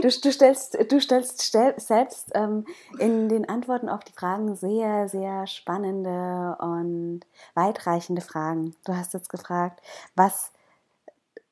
du, 0.01 0.09
du, 0.09 0.33
stellst, 0.33 0.79
du 0.91 1.01
stellst 1.01 1.43
stell, 1.43 1.75
selbst 1.79 2.31
ähm, 2.35 2.65
in 2.99 3.29
den 3.29 3.49
Antworten 3.49 3.89
auf 3.89 4.05
die 4.05 4.13
Fragen 4.13 4.55
sehr, 4.55 5.09
sehr 5.09 5.47
spannende 5.47 6.57
und 6.61 7.23
weitreichende 7.55 8.23
Fragen. 8.23 8.75
Du 8.85 8.95
hast 8.95 9.15
jetzt 9.15 9.29
gefragt, 9.29 9.83
was 10.15 10.53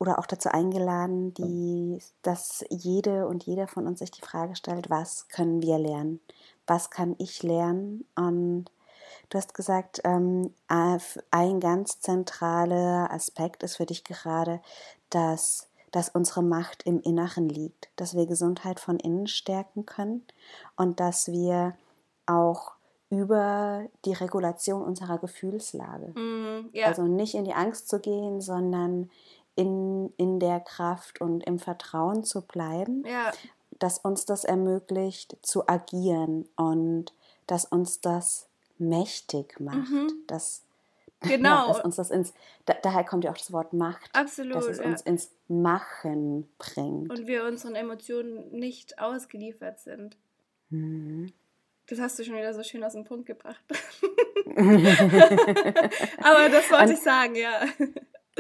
oder 0.01 0.19
auch 0.19 0.27
dazu 0.27 0.49
eingeladen, 0.49 1.33
die, 1.35 2.01
dass 2.23 2.65
jede 2.69 3.29
und 3.29 3.45
jeder 3.45 3.69
von 3.69 3.87
uns 3.87 4.01
sich 4.01 4.11
die 4.11 4.23
Frage 4.23 4.57
stellt, 4.57 4.91
was 4.91 5.29
können 5.29 5.63
wir 5.63 5.79
lernen? 5.79 6.19
was 6.71 6.89
kann 6.89 7.17
ich 7.19 7.43
lernen? 7.43 8.07
Und 8.15 8.67
du 9.29 9.39
hast 9.39 9.55
gesagt, 9.55 10.01
ähm, 10.05 10.55
ein 10.69 11.61
ganz 11.61 12.01
zentraler 12.01 13.11
Aspekt 13.11 13.65
ist 13.65 13.77
für 13.77 13.87
dich 13.87 14.05
gerade, 14.05 14.61
dass, 15.11 15.69
dass 15.91 16.09
unsere 16.09 16.45
Macht 16.45 16.85
im 16.85 17.01
Inneren 17.01 17.49
liegt, 17.49 17.91
dass 17.97 18.15
wir 18.15 18.27
Gesundheit 18.27 18.79
von 18.79 19.01
innen 19.01 19.27
stärken 19.27 19.85
können 19.85 20.25
und 20.77 21.01
dass 21.01 21.31
wir 21.31 21.77
auch 22.27 22.73
über 23.11 23.87
die 24.05 24.13
Regulation 24.13 24.83
unserer 24.83 25.19
Gefühlslage. 25.19 26.13
Mm, 26.17 26.71
yeah. 26.73 26.87
Also 26.87 27.03
nicht 27.03 27.35
in 27.35 27.45
die 27.45 27.55
Angst 27.55 27.89
zu 27.89 27.99
gehen, 27.99 28.41
sondern 28.41 29.11
in, 29.61 30.11
in 30.17 30.41
der 30.41 30.61
Kraft 30.61 31.21
und 31.21 31.45
im 31.45 31.59
Vertrauen 31.59 32.25
zu 32.25 32.41
bleiben, 32.41 33.05
yeah. 33.05 33.31
dass 33.79 33.99
uns 33.99 34.25
das 34.25 34.45
ermöglicht 34.45 35.37
zu 35.43 35.69
agieren 35.69 36.49
und 36.57 37.13
dass 37.47 37.67
uns 37.67 38.01
das 38.01 38.49
mächtig 38.79 39.61
macht, 39.61 39.91
mhm. 39.91 40.25
dass, 40.27 40.63
genau. 41.21 41.67
Ja, 41.67 41.67
dass 41.67 41.85
uns 41.85 41.97
das 41.97 42.11
ins, 42.11 42.33
da, 42.65 42.73
daher 42.83 43.05
kommt 43.05 43.25
ja 43.25 43.33
auch 43.33 43.37
das 43.37 43.53
Wort 43.53 43.75
Macht, 43.75 44.09
Absolut, 44.15 44.57
dass 44.57 44.65
es 44.65 44.79
ja. 44.79 44.85
uns 44.87 45.03
ins 45.03 45.31
Machen 45.49 46.49
bringt. 46.57 47.11
Und 47.11 47.27
wir 47.27 47.45
unseren 47.45 47.75
Emotionen 47.75 48.51
nicht 48.53 48.99
ausgeliefert 48.99 49.79
sind. 49.79 50.17
Mhm. 50.71 51.35
Das 51.87 52.01
hast 52.01 52.19
du 52.19 52.25
schon 52.25 52.37
wieder 52.37 52.55
so 52.55 52.63
schön 52.63 52.83
aus 52.83 52.95
dem 52.95 53.05
Punkt 53.05 53.27
gebracht. 53.27 53.63
Aber 54.57 56.49
das 56.49 56.71
wollte 56.71 56.85
und, 56.85 56.93
ich 56.93 57.01
sagen, 57.01 57.35
ja. 57.35 57.67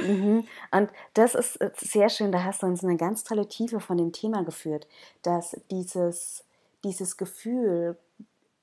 Mhm. 0.02 0.46
Und 0.72 0.90
das 1.14 1.34
ist 1.34 1.58
sehr 1.76 2.08
schön, 2.08 2.32
da 2.32 2.44
hast 2.44 2.62
du 2.62 2.66
uns 2.66 2.84
eine 2.84 2.96
ganz 2.96 3.24
tolle 3.24 3.48
Tiefe 3.48 3.80
von 3.80 3.96
dem 3.96 4.12
Thema 4.12 4.44
geführt, 4.44 4.86
dass 5.22 5.56
dieses, 5.70 6.44
dieses 6.84 7.16
Gefühl, 7.16 7.96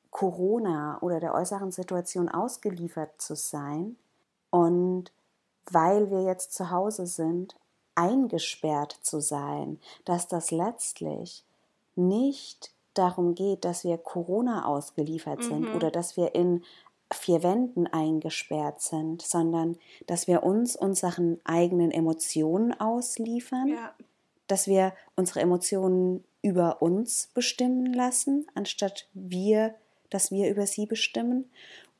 Corona 0.09 0.97
oder 1.01 1.19
der 1.19 1.33
äußeren 1.33 1.71
Situation 1.71 2.29
ausgeliefert 2.29 3.21
zu 3.21 3.35
sein 3.35 3.97
und 4.49 5.11
weil 5.69 6.09
wir 6.09 6.23
jetzt 6.23 6.53
zu 6.53 6.71
Hause 6.71 7.05
sind, 7.05 7.55
eingesperrt 7.95 8.97
zu 9.01 9.19
sein, 9.19 9.79
dass 10.05 10.27
das 10.27 10.51
letztlich 10.51 11.43
nicht 11.95 12.71
darum 12.93 13.35
geht, 13.35 13.65
dass 13.65 13.83
wir 13.83 13.97
Corona 13.97 14.65
ausgeliefert 14.65 15.43
sind 15.43 15.69
mhm. 15.69 15.75
oder 15.75 15.91
dass 15.91 16.15
wir 16.15 16.35
in 16.35 16.63
vier 17.13 17.43
Wänden 17.43 17.87
eingesperrt 17.87 18.81
sind, 18.81 19.21
sondern 19.21 19.77
dass 20.07 20.27
wir 20.27 20.43
uns 20.43 20.75
unseren 20.75 21.39
eigenen 21.45 21.91
Emotionen 21.91 22.77
ausliefern, 22.77 23.67
ja. 23.67 23.93
dass 24.47 24.67
wir 24.67 24.93
unsere 25.15 25.41
Emotionen 25.41 26.23
über 26.41 26.81
uns 26.81 27.29
bestimmen 27.33 27.93
lassen, 27.93 28.47
anstatt 28.55 29.07
wir, 29.13 29.75
dass 30.09 30.31
wir 30.31 30.49
über 30.49 30.67
sie 30.67 30.85
bestimmen 30.85 31.49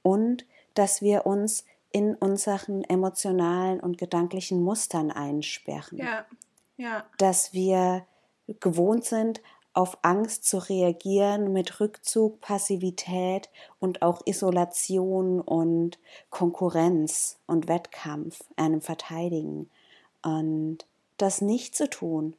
und 0.03 0.45
dass 0.73 1.01
wir 1.01 1.25
uns 1.25 1.65
in 1.91 2.15
unseren 2.15 2.83
emotionalen 2.83 3.79
und 3.79 3.97
gedanklichen 3.97 4.61
Mustern 4.61 5.11
einsperren. 5.11 5.97
Ja. 5.97 6.25
Ja. 6.77 7.05
Dass 7.17 7.53
wir 7.53 8.05
gewohnt 8.59 9.05
sind, 9.05 9.41
auf 9.77 9.99
Angst 10.01 10.45
zu 10.45 10.57
reagieren 10.57 11.53
mit 11.53 11.79
Rückzug, 11.79 12.41
Passivität 12.41 13.51
und 13.79 14.01
auch 14.01 14.23
Isolation 14.25 15.39
und 15.39 15.99
Konkurrenz 16.31 17.37
und 17.45 17.67
Wettkampf, 17.67 18.43
einem 18.55 18.81
Verteidigen. 18.81 19.69
Und 20.23 20.79
das 21.17 21.41
nicht 21.41 21.75
zu 21.75 21.87
tun 21.87 22.35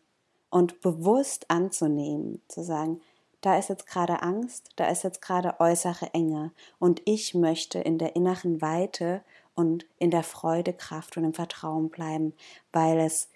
und 0.50 0.80
bewusst 0.80 1.48
anzunehmen, 1.48 2.42
zu 2.48 2.64
sagen, 2.64 3.00
da 3.40 3.56
ist 3.56 3.68
jetzt 3.68 3.86
gerade 3.86 4.20
Angst, 4.20 4.70
da 4.74 4.88
ist 4.88 5.04
jetzt 5.04 5.22
gerade 5.22 5.60
äußere 5.60 6.12
Enge 6.14 6.50
und 6.80 7.02
ich 7.04 7.34
möchte 7.34 7.78
in 7.78 7.98
der 7.98 8.16
inneren 8.16 8.60
Weite 8.60 9.22
und 9.54 9.86
in 9.98 10.10
der 10.10 10.24
Freude, 10.24 10.72
Kraft 10.72 11.16
und 11.16 11.22
im 11.22 11.34
Vertrauen 11.34 11.88
bleiben, 11.88 12.34
weil 12.72 12.98
es 12.98 13.28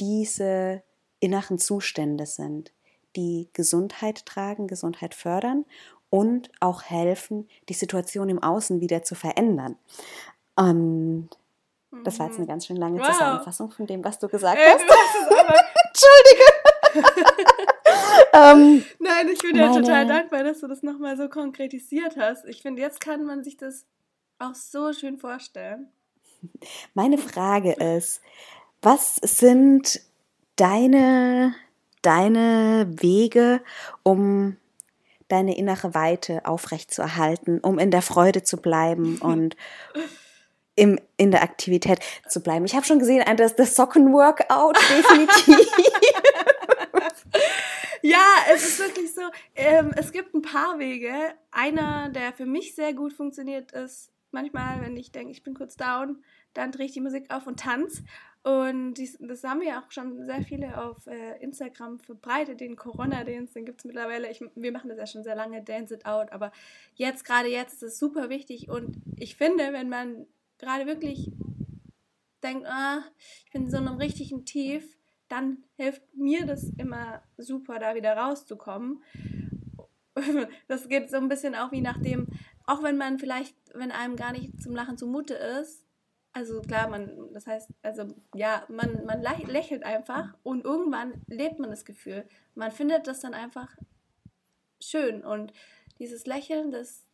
diese 0.00 0.82
inneren 1.20 1.58
Zustände 1.58 2.24
sind, 2.24 2.72
die 3.16 3.48
Gesundheit 3.52 4.26
tragen, 4.26 4.66
Gesundheit 4.66 5.14
fördern 5.14 5.64
und 6.10 6.50
auch 6.60 6.82
helfen, 6.82 7.48
die 7.68 7.74
Situation 7.74 8.28
im 8.28 8.42
Außen 8.42 8.80
wieder 8.80 9.02
zu 9.02 9.14
verändern. 9.14 9.76
Und 10.56 11.30
das 12.04 12.18
war 12.18 12.26
jetzt 12.26 12.36
eine 12.36 12.44
mhm. 12.44 12.48
ganz 12.48 12.66
schön 12.66 12.76
lange 12.76 13.00
wow. 13.00 13.06
Zusammenfassung 13.06 13.70
von 13.70 13.86
dem, 13.86 14.04
was 14.04 14.18
du 14.18 14.28
gesagt 14.28 14.58
äh, 14.58 14.70
hast. 14.70 14.82
Entschuldige. 15.88 16.44
ähm, 18.32 18.84
Nein, 18.98 19.28
ich 19.28 19.40
bin 19.40 19.54
dir 19.54 19.72
total 19.72 20.06
dankbar, 20.06 20.44
dass 20.44 20.60
du 20.60 20.68
das 20.68 20.82
nochmal 20.82 21.16
so 21.16 21.28
konkretisiert 21.28 22.16
hast. 22.16 22.44
Ich 22.44 22.62
finde, 22.62 22.82
jetzt 22.82 23.00
kann 23.00 23.24
man 23.24 23.42
sich 23.42 23.56
das 23.56 23.86
auch 24.38 24.54
so 24.54 24.92
schön 24.92 25.18
vorstellen. 25.18 25.88
Meine 26.94 27.18
Frage 27.18 27.72
ist, 27.72 28.20
was 28.82 29.16
sind 29.16 30.00
deine 30.56 31.54
deine 32.02 32.86
Wege, 32.88 33.60
um 34.02 34.56
deine 35.28 35.56
innere 35.56 35.94
Weite 35.94 36.44
aufrechtzuerhalten, 36.44 37.60
um 37.60 37.78
in 37.78 37.90
der 37.90 38.02
Freude 38.02 38.42
zu 38.42 38.56
bleiben 38.58 39.18
und 39.20 39.56
im, 40.76 40.98
in 41.16 41.30
der 41.30 41.42
Aktivität 41.42 42.00
zu 42.28 42.42
bleiben. 42.42 42.64
Ich 42.64 42.74
habe 42.74 42.86
schon 42.86 42.98
gesehen, 42.98 43.24
das, 43.36 43.56
das 43.56 43.74
Sockenworkout 43.74 44.76
definitiv. 44.90 45.66
ja, 48.02 48.18
es 48.52 48.64
ist 48.66 48.78
wirklich 48.78 49.12
so. 49.12 49.22
Ähm, 49.54 49.92
es 49.96 50.12
gibt 50.12 50.34
ein 50.34 50.42
paar 50.42 50.78
Wege. 50.78 51.12
Einer, 51.50 52.08
der 52.08 52.32
für 52.32 52.46
mich 52.46 52.74
sehr 52.74 52.94
gut 52.94 53.12
funktioniert, 53.12 53.72
ist 53.72 54.10
manchmal, 54.30 54.80
wenn 54.80 54.96
ich 54.96 55.12
denke, 55.12 55.32
ich 55.32 55.42
bin 55.42 55.54
kurz 55.54 55.76
down, 55.76 56.22
dann 56.54 56.72
drehe 56.72 56.86
ich 56.86 56.92
die 56.92 57.00
Musik 57.00 57.32
auf 57.32 57.46
und 57.46 57.60
tanze. 57.60 58.02
Und 58.42 58.94
dies, 58.94 59.18
das 59.20 59.44
haben 59.44 59.60
wir 59.60 59.78
auch 59.78 59.90
schon 59.90 60.24
sehr 60.24 60.42
viele 60.42 60.82
auf 60.82 61.06
äh, 61.06 61.38
Instagram 61.42 61.98
verbreitet, 61.98 62.60
den 62.60 62.74
Corona-Dance, 62.74 63.52
den 63.52 63.66
gibt 63.66 63.80
es 63.80 63.84
mittlerweile. 63.84 64.30
Ich, 64.30 64.42
wir 64.54 64.72
machen 64.72 64.88
das 64.88 64.98
ja 64.98 65.06
schon 65.06 65.22
sehr 65.22 65.36
lange, 65.36 65.62
Dance 65.62 65.94
It 65.94 66.06
Out, 66.06 66.32
aber 66.32 66.50
jetzt, 66.94 67.26
gerade 67.26 67.48
jetzt, 67.48 67.74
ist 67.74 67.82
es 67.82 67.98
super 67.98 68.30
wichtig. 68.30 68.70
Und 68.70 68.96
ich 69.16 69.36
finde, 69.36 69.74
wenn 69.74 69.90
man 69.90 70.26
gerade 70.58 70.86
wirklich 70.86 71.30
denkt, 72.42 72.66
ah, 72.66 73.04
ich 73.44 73.52
bin 73.52 73.64
in 73.64 73.70
so 73.70 73.76
einem 73.76 73.96
richtigen 73.98 74.46
Tief, 74.46 74.96
dann 75.28 75.64
hilft 75.76 76.02
mir 76.14 76.46
das 76.46 76.70
immer 76.78 77.22
super, 77.36 77.78
da 77.78 77.94
wieder 77.94 78.16
rauszukommen. 78.16 79.02
Das 80.68 80.88
geht 80.88 81.08
so 81.08 81.16
ein 81.16 81.28
bisschen 81.28 81.54
auch 81.54 81.72
wie 81.72 81.80
nach 81.80 81.98
dem, 81.98 82.26
auch 82.66 82.82
wenn 82.82 82.98
man 82.98 83.18
vielleicht, 83.18 83.56
wenn 83.74 83.90
einem 83.90 84.16
gar 84.16 84.32
nicht 84.32 84.60
zum 84.60 84.74
Lachen 84.74 84.98
zumute 84.98 85.34
ist, 85.34 85.86
also 86.32 86.60
klar, 86.60 86.88
man, 86.88 87.32
das 87.32 87.46
heißt, 87.46 87.70
also 87.82 88.14
ja, 88.34 88.64
man, 88.68 89.04
man 89.04 89.22
lächelt 89.22 89.84
einfach 89.84 90.34
und 90.42 90.64
irgendwann 90.64 91.22
lebt 91.26 91.58
man 91.58 91.70
das 91.70 91.84
Gefühl. 91.84 92.24
Man 92.54 92.70
findet 92.70 93.06
das 93.06 93.20
dann 93.20 93.34
einfach 93.34 93.76
schön 94.80 95.24
und 95.24 95.52
dieses 95.98 96.26
Lächeln, 96.26 96.70
das 96.70 97.04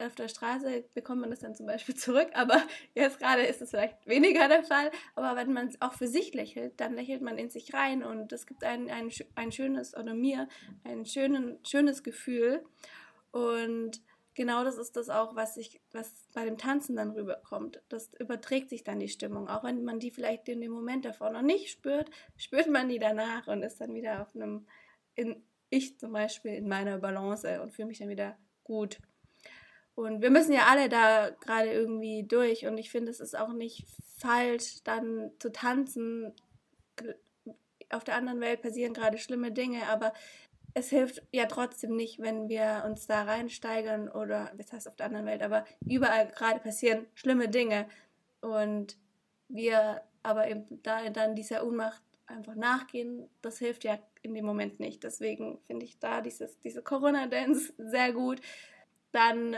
auf 0.00 0.16
der 0.16 0.28
Straße 0.28 0.84
bekommt 0.92 1.20
man 1.20 1.30
das 1.30 1.40
dann 1.40 1.54
zum 1.54 1.66
Beispiel 1.66 1.94
zurück, 1.94 2.28
aber 2.34 2.62
jetzt 2.94 3.18
gerade 3.18 3.42
ist 3.42 3.62
es 3.62 3.70
vielleicht 3.70 4.06
weniger 4.06 4.48
der 4.48 4.64
Fall. 4.64 4.90
Aber 5.14 5.36
wenn 5.36 5.52
man 5.52 5.70
auch 5.80 5.94
für 5.94 6.08
sich 6.08 6.34
lächelt, 6.34 6.80
dann 6.80 6.94
lächelt 6.94 7.22
man 7.22 7.38
in 7.38 7.50
sich 7.50 7.72
rein 7.74 8.02
und 8.02 8.32
es 8.32 8.46
gibt 8.46 8.64
ein, 8.64 8.90
ein, 8.90 9.10
ein 9.36 9.52
schönes, 9.52 9.96
oder 9.96 10.14
mir, 10.14 10.48
ein 10.82 11.06
schönen, 11.06 11.58
schönes 11.64 12.02
Gefühl. 12.02 12.64
Und 13.30 14.00
genau 14.34 14.64
das 14.64 14.76
ist 14.76 14.96
das 14.96 15.08
auch, 15.08 15.34
was 15.34 15.56
ich, 15.56 15.80
was 15.92 16.28
bei 16.34 16.44
dem 16.44 16.58
Tanzen 16.58 16.96
dann 16.96 17.12
rüberkommt. 17.12 17.82
Das 17.88 18.12
überträgt 18.14 18.70
sich 18.70 18.84
dann 18.84 19.00
die 19.00 19.08
Stimmung. 19.08 19.48
Auch 19.48 19.64
wenn 19.64 19.84
man 19.84 20.00
die 20.00 20.10
vielleicht 20.10 20.48
in 20.48 20.60
dem 20.60 20.72
Moment 20.72 21.04
davor 21.04 21.30
noch 21.30 21.42
nicht 21.42 21.70
spürt, 21.70 22.10
spürt 22.36 22.68
man 22.68 22.88
die 22.88 22.98
danach 22.98 23.46
und 23.46 23.62
ist 23.62 23.80
dann 23.80 23.94
wieder 23.94 24.22
auf 24.22 24.34
einem, 24.34 24.66
in, 25.14 25.42
ich 25.70 25.98
zum 25.98 26.12
Beispiel 26.12 26.52
in 26.54 26.68
meiner 26.68 26.98
Balance 26.98 27.60
und 27.62 27.72
fühle 27.72 27.88
mich 27.88 27.98
dann 27.98 28.08
wieder 28.08 28.36
gut. 28.64 28.98
Und 29.94 30.22
wir 30.22 30.30
müssen 30.30 30.52
ja 30.52 30.66
alle 30.66 30.88
da 30.88 31.30
gerade 31.30 31.70
irgendwie 31.70 32.24
durch 32.24 32.66
und 32.66 32.78
ich 32.78 32.90
finde, 32.90 33.10
es 33.10 33.20
ist 33.20 33.38
auch 33.38 33.52
nicht 33.52 33.86
falsch, 34.18 34.82
dann 34.82 35.30
zu 35.38 35.52
tanzen. 35.52 36.34
Auf 37.90 38.02
der 38.02 38.16
anderen 38.16 38.40
Welt 38.40 38.62
passieren 38.62 38.92
gerade 38.92 39.18
schlimme 39.18 39.52
Dinge, 39.52 39.86
aber 39.88 40.12
es 40.74 40.90
hilft 40.90 41.22
ja 41.32 41.46
trotzdem 41.46 41.94
nicht, 41.94 42.20
wenn 42.20 42.48
wir 42.48 42.82
uns 42.84 43.06
da 43.06 43.22
reinsteigern 43.22 44.08
oder, 44.08 44.52
das 44.56 44.72
heißt 44.72 44.88
auf 44.88 44.96
der 44.96 45.06
anderen 45.06 45.26
Welt, 45.26 45.42
aber 45.42 45.64
überall 45.86 46.28
gerade 46.28 46.60
passieren 46.60 47.06
schlimme 47.14 47.48
Dinge 47.48 47.86
und 48.40 48.98
wir 49.48 50.02
aber 50.24 50.48
eben 50.48 50.82
da 50.82 51.08
dann 51.10 51.36
dieser 51.36 51.64
Unmacht 51.64 52.02
einfach 52.26 52.56
nachgehen, 52.56 53.28
das 53.40 53.58
hilft 53.58 53.84
ja 53.84 53.98
in 54.22 54.34
dem 54.34 54.44
Moment 54.44 54.80
nicht. 54.80 55.04
Deswegen 55.04 55.60
finde 55.66 55.84
ich 55.84 55.98
da 55.98 56.20
dieses, 56.22 56.58
diese 56.60 56.82
Corona-Dance 56.82 57.74
sehr 57.76 58.12
gut. 58.12 58.40
Dann 59.12 59.56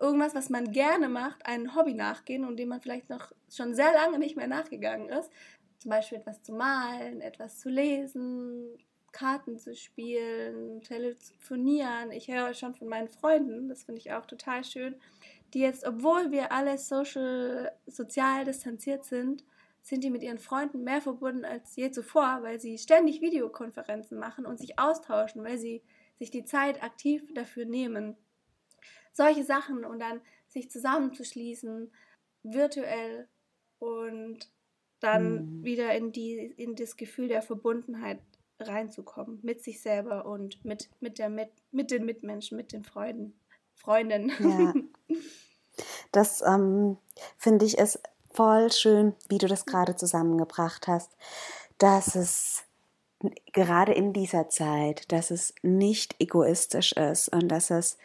irgendwas, 0.00 0.34
was 0.34 0.50
man 0.50 0.72
gerne 0.72 1.08
macht, 1.08 1.46
ein 1.46 1.74
Hobby 1.76 1.94
nachgehen 1.94 2.44
und 2.44 2.56
dem 2.56 2.68
man 2.68 2.80
vielleicht 2.80 3.08
noch 3.08 3.32
schon 3.48 3.74
sehr 3.74 3.92
lange 3.92 4.18
nicht 4.18 4.36
mehr 4.36 4.48
nachgegangen 4.48 5.08
ist. 5.08 5.30
Zum 5.78 5.90
Beispiel 5.90 6.18
etwas 6.18 6.42
zu 6.42 6.52
malen, 6.52 7.20
etwas 7.20 7.60
zu 7.60 7.68
lesen, 7.68 8.76
Karten 9.12 9.58
zu 9.58 9.74
spielen, 9.74 10.82
telefonieren. 10.82 12.10
Ich 12.12 12.28
höre 12.28 12.54
schon 12.54 12.74
von 12.74 12.88
meinen 12.88 13.08
Freunden, 13.08 13.68
das 13.68 13.84
finde 13.84 14.00
ich 14.00 14.12
auch 14.12 14.26
total 14.26 14.64
schön, 14.64 14.94
die 15.54 15.60
jetzt, 15.60 15.86
obwohl 15.86 16.30
wir 16.30 16.52
alle 16.52 16.76
social, 16.78 17.72
sozial 17.86 18.44
distanziert 18.44 19.04
sind, 19.04 19.44
sind 19.82 20.04
die 20.04 20.10
mit 20.10 20.22
ihren 20.22 20.38
Freunden 20.38 20.84
mehr 20.84 21.00
verbunden 21.00 21.44
als 21.44 21.74
je 21.76 21.90
zuvor, 21.90 22.40
weil 22.42 22.60
sie 22.60 22.76
ständig 22.76 23.22
Videokonferenzen 23.22 24.18
machen 24.18 24.44
und 24.44 24.58
sich 24.58 24.78
austauschen, 24.78 25.42
weil 25.44 25.58
sie 25.58 25.82
sich 26.18 26.30
die 26.30 26.44
Zeit 26.44 26.82
aktiv 26.82 27.22
dafür 27.32 27.64
nehmen. 27.64 28.16
Solche 29.12 29.44
Sachen 29.44 29.84
und 29.84 30.00
dann 30.00 30.20
sich 30.48 30.70
zusammenzuschließen, 30.70 31.90
virtuell 32.42 33.28
und 33.78 34.50
dann 35.00 35.58
mhm. 35.60 35.64
wieder 35.64 35.94
in, 35.94 36.12
die, 36.12 36.36
in 36.36 36.74
das 36.74 36.96
Gefühl 36.96 37.28
der 37.28 37.42
Verbundenheit 37.42 38.20
reinzukommen 38.60 39.38
mit 39.42 39.62
sich 39.62 39.80
selber 39.80 40.26
und 40.26 40.64
mit, 40.64 40.90
mit, 41.00 41.18
der, 41.18 41.28
mit, 41.28 41.50
mit 41.70 41.90
den 41.90 42.04
Mitmenschen, 42.04 42.56
mit 42.56 42.72
den 42.72 42.84
Freunden, 42.84 43.38
Freundinnen. 43.74 44.32
Ja. 44.40 44.74
Das 46.10 46.42
ähm, 46.42 46.96
finde 47.36 47.64
ich 47.64 47.78
ist 47.78 48.00
voll 48.32 48.72
schön, 48.72 49.14
wie 49.28 49.38
du 49.38 49.46
das 49.46 49.64
gerade 49.64 49.94
zusammengebracht 49.94 50.88
hast, 50.88 51.16
dass 51.78 52.14
es 52.14 52.64
gerade 53.52 53.92
in 53.92 54.12
dieser 54.12 54.48
Zeit, 54.48 55.10
dass 55.12 55.30
es 55.30 55.54
nicht 55.62 56.16
egoistisch 56.20 56.92
ist 56.92 57.28
und 57.28 57.48
dass 57.48 57.70
es 57.70 57.96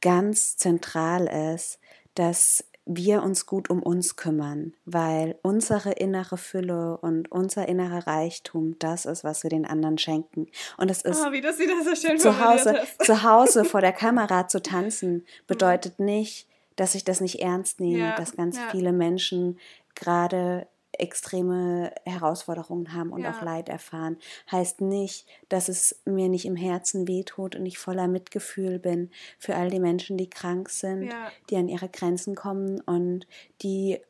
ganz 0.00 0.56
zentral 0.56 1.26
ist, 1.54 1.78
dass 2.14 2.64
wir 2.90 3.22
uns 3.22 3.44
gut 3.44 3.68
um 3.68 3.82
uns 3.82 4.16
kümmern, 4.16 4.72
weil 4.86 5.38
unsere 5.42 5.92
innere 5.92 6.38
Fülle 6.38 6.96
und 6.96 7.30
unser 7.30 7.68
innerer 7.68 8.06
Reichtum 8.06 8.78
das 8.78 9.04
ist, 9.04 9.24
was 9.24 9.42
wir 9.42 9.50
den 9.50 9.66
anderen 9.66 9.98
schenken. 9.98 10.46
Und 10.78 10.90
es 10.90 11.02
ist, 11.02 11.20
oh, 11.20 11.30
das 11.40 11.58
wieder 11.58 11.84
so 11.84 12.16
zu 12.16 12.40
Hause, 12.40 12.80
zu 12.98 13.22
Hause 13.22 13.64
vor 13.66 13.82
der 13.82 13.92
Kamera 14.04 14.48
zu 14.48 14.62
tanzen, 14.62 15.26
bedeutet 15.46 16.00
nicht, 16.00 16.48
dass 16.76 16.94
ich 16.94 17.04
das 17.04 17.20
nicht 17.20 17.42
ernst 17.42 17.78
nehme, 17.78 17.98
ja, 17.98 18.16
dass 18.16 18.36
ganz 18.36 18.56
ja. 18.56 18.68
viele 18.70 18.92
Menschen 18.92 19.58
gerade 19.94 20.66
extreme 20.92 21.92
Herausforderungen 22.04 22.94
haben 22.94 23.12
und 23.12 23.22
ja. 23.22 23.30
auch 23.30 23.42
Leid 23.42 23.68
erfahren. 23.68 24.16
Heißt 24.50 24.80
nicht, 24.80 25.26
dass 25.48 25.68
es 25.68 26.00
mir 26.04 26.28
nicht 26.28 26.44
im 26.44 26.56
Herzen 26.56 27.06
wehtut 27.06 27.56
und 27.56 27.66
ich 27.66 27.78
voller 27.78 28.08
Mitgefühl 28.08 28.78
bin 28.78 29.10
für 29.38 29.54
all 29.54 29.70
die 29.70 29.80
Menschen, 29.80 30.16
die 30.16 30.30
krank 30.30 30.70
sind, 30.70 31.04
ja. 31.04 31.30
die 31.50 31.56
an 31.56 31.68
ihre 31.68 31.88
Grenzen 31.88 32.34
kommen 32.34 32.80
und 32.80 33.26
die 33.62 34.00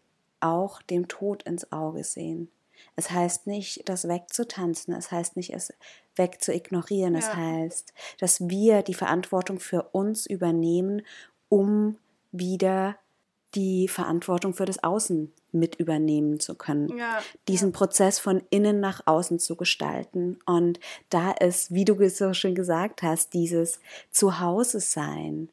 auch 0.40 0.82
dem 0.82 1.08
Tod 1.08 1.42
ins 1.42 1.72
Auge 1.72 2.04
sehen. 2.04 2.50
Es 2.94 3.10
heißt 3.10 3.46
nicht, 3.46 3.88
das 3.88 4.06
wegzutanzen, 4.06 4.94
es 4.94 5.10
heißt 5.10 5.36
nicht, 5.36 5.52
es 5.52 5.72
wegzuignorieren, 6.16 7.14
ja. 7.14 7.20
es 7.20 7.34
heißt, 7.34 7.92
dass 8.18 8.48
wir 8.48 8.82
die 8.82 8.94
Verantwortung 8.94 9.58
für 9.58 9.82
uns 9.92 10.26
übernehmen, 10.26 11.02
um 11.48 11.96
wieder 12.30 12.96
die 13.54 13.88
Verantwortung 13.88 14.54
für 14.54 14.66
das 14.66 14.82
Außen 14.82 15.32
mit 15.52 15.76
übernehmen 15.76 16.38
zu 16.40 16.54
können. 16.54 16.96
Ja, 16.96 17.22
diesen 17.48 17.70
ja. 17.70 17.76
Prozess 17.76 18.18
von 18.18 18.42
innen 18.50 18.80
nach 18.80 19.02
außen 19.06 19.38
zu 19.38 19.56
gestalten. 19.56 20.38
Und 20.44 20.78
da 21.08 21.32
ist, 21.32 21.72
wie 21.72 21.84
du 21.84 22.08
so 22.10 22.34
schön 22.34 22.54
gesagt 22.54 23.02
hast, 23.02 23.32
dieses 23.32 23.80
Zuhause 24.10 24.80
sein, 24.80 25.48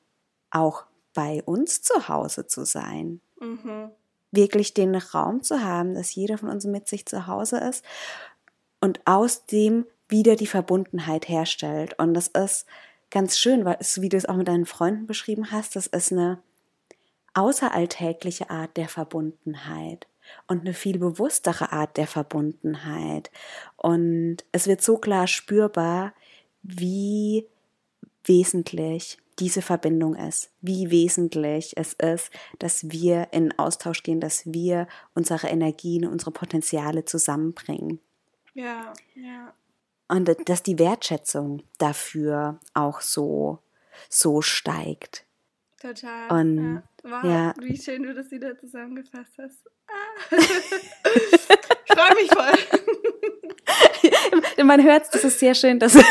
auch 0.52 0.84
bei 1.14 1.42
uns 1.44 1.82
zu 1.82 2.10
Hause 2.10 2.48
zu 2.48 2.66
sein. 2.66 3.22
Mhm. 3.40 3.92
Wirklich 4.32 4.74
den 4.74 4.96
Raum 4.96 5.44
zu 5.44 5.64
haben, 5.64 5.94
dass 5.94 6.14
jeder 6.14 6.38
von 6.38 6.50
uns 6.50 6.66
mit 6.66 6.88
sich 6.90 7.06
zu 7.06 7.28
Hause 7.28 7.58
ist 7.60 7.86
und 8.82 9.00
aus 9.06 9.46
dem 9.46 9.86
wieder 10.10 10.36
die 10.36 10.48
Verbundenheit 10.48 11.30
herstellt. 11.30 11.98
Und 11.98 12.14
das 12.14 12.28
ist 12.28 12.66
ganz 13.10 13.40
schön, 13.40 13.66
weil 13.66 13.78
es, 13.80 14.02
wie 14.02 14.10
du 14.10 14.18
es 14.18 14.25
auch 14.25 14.36
mit 14.36 14.48
deinen 14.48 14.66
Freunden 14.66 15.08
beschrieben 15.08 15.52
hast, 15.52 15.75
das 15.75 15.88
ist 15.88 16.12
eine 16.12 16.40
außeralltägliche 17.36 18.50
Art 18.50 18.75
der 18.77 18.90
Verbundenheit 18.90 20.07
und 20.48 20.62
eine 20.62 20.74
viel 20.74 20.98
bewusstere 20.98 21.72
Art 21.72 21.98
der 21.98 22.07
Verbundenheit. 22.07 23.29
Und 23.77 24.38
es 24.51 24.68
wird 24.68 24.81
so 24.81 24.98
klar 24.98 25.27
spürbar, 25.27 26.14
wie 26.64 27.46
wesentlich 28.24 29.20
diese 29.38 29.62
Verbindung 29.62 30.16
ist, 30.16 30.50
wie 30.62 30.90
wesentlich 30.92 31.74
es 31.75 31.94
ist, 31.94 32.31
dass 32.57 32.90
wir 32.90 33.27
in 33.31 33.57
Austausch 33.59 34.01
gehen, 34.01 34.22
dass 34.22 34.44
wir 34.46 34.88
unsere 35.14 35.48
Energien, 35.48 36.07
unsere 36.07 36.31
Potenziale 36.31 37.05
zusammenbringen. 37.05 38.00
Ja, 38.53 38.94
ja. 39.14 39.53
Und 40.07 40.29
dass 40.48 40.64
die 40.64 40.79
Wertschätzung 40.79 41.64
dafür 41.77 42.59
auch 42.74 43.01
so, 43.01 43.59
so 44.09 44.42
steigt. 44.42 45.25
Total. 45.85 46.31
Und 46.31 46.57
ja. 46.57 46.83
Wow, 47.03 47.24
ja. 47.24 47.53
wie 47.59 47.77
schön 47.77 48.01
du 48.01 48.15
das 48.15 48.31
wieder 48.31 48.57
zusammengefasst 48.57 49.37
hast. 49.37 49.69
Ah. 49.87 49.93
ich 50.35 50.41
freue 51.93 52.15
mich 52.15 52.27
voll. 52.31 52.57
Man 54.65 54.83
hört 54.83 55.03
es, 55.03 55.11
das 55.11 55.24
ist 55.25 55.37
sehr 55.39 55.53
schön. 55.53 55.79
Dass 55.79 55.95
also 55.95 56.05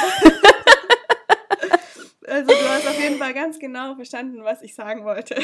du 2.47 2.69
hast 2.69 2.87
auf 2.87 3.01
jeden 3.01 3.19
Fall 3.19 3.35
ganz 3.35 3.59
genau 3.59 3.97
verstanden, 3.97 4.45
was 4.45 4.63
ich 4.63 4.77
sagen 4.77 5.05
wollte. 5.05 5.43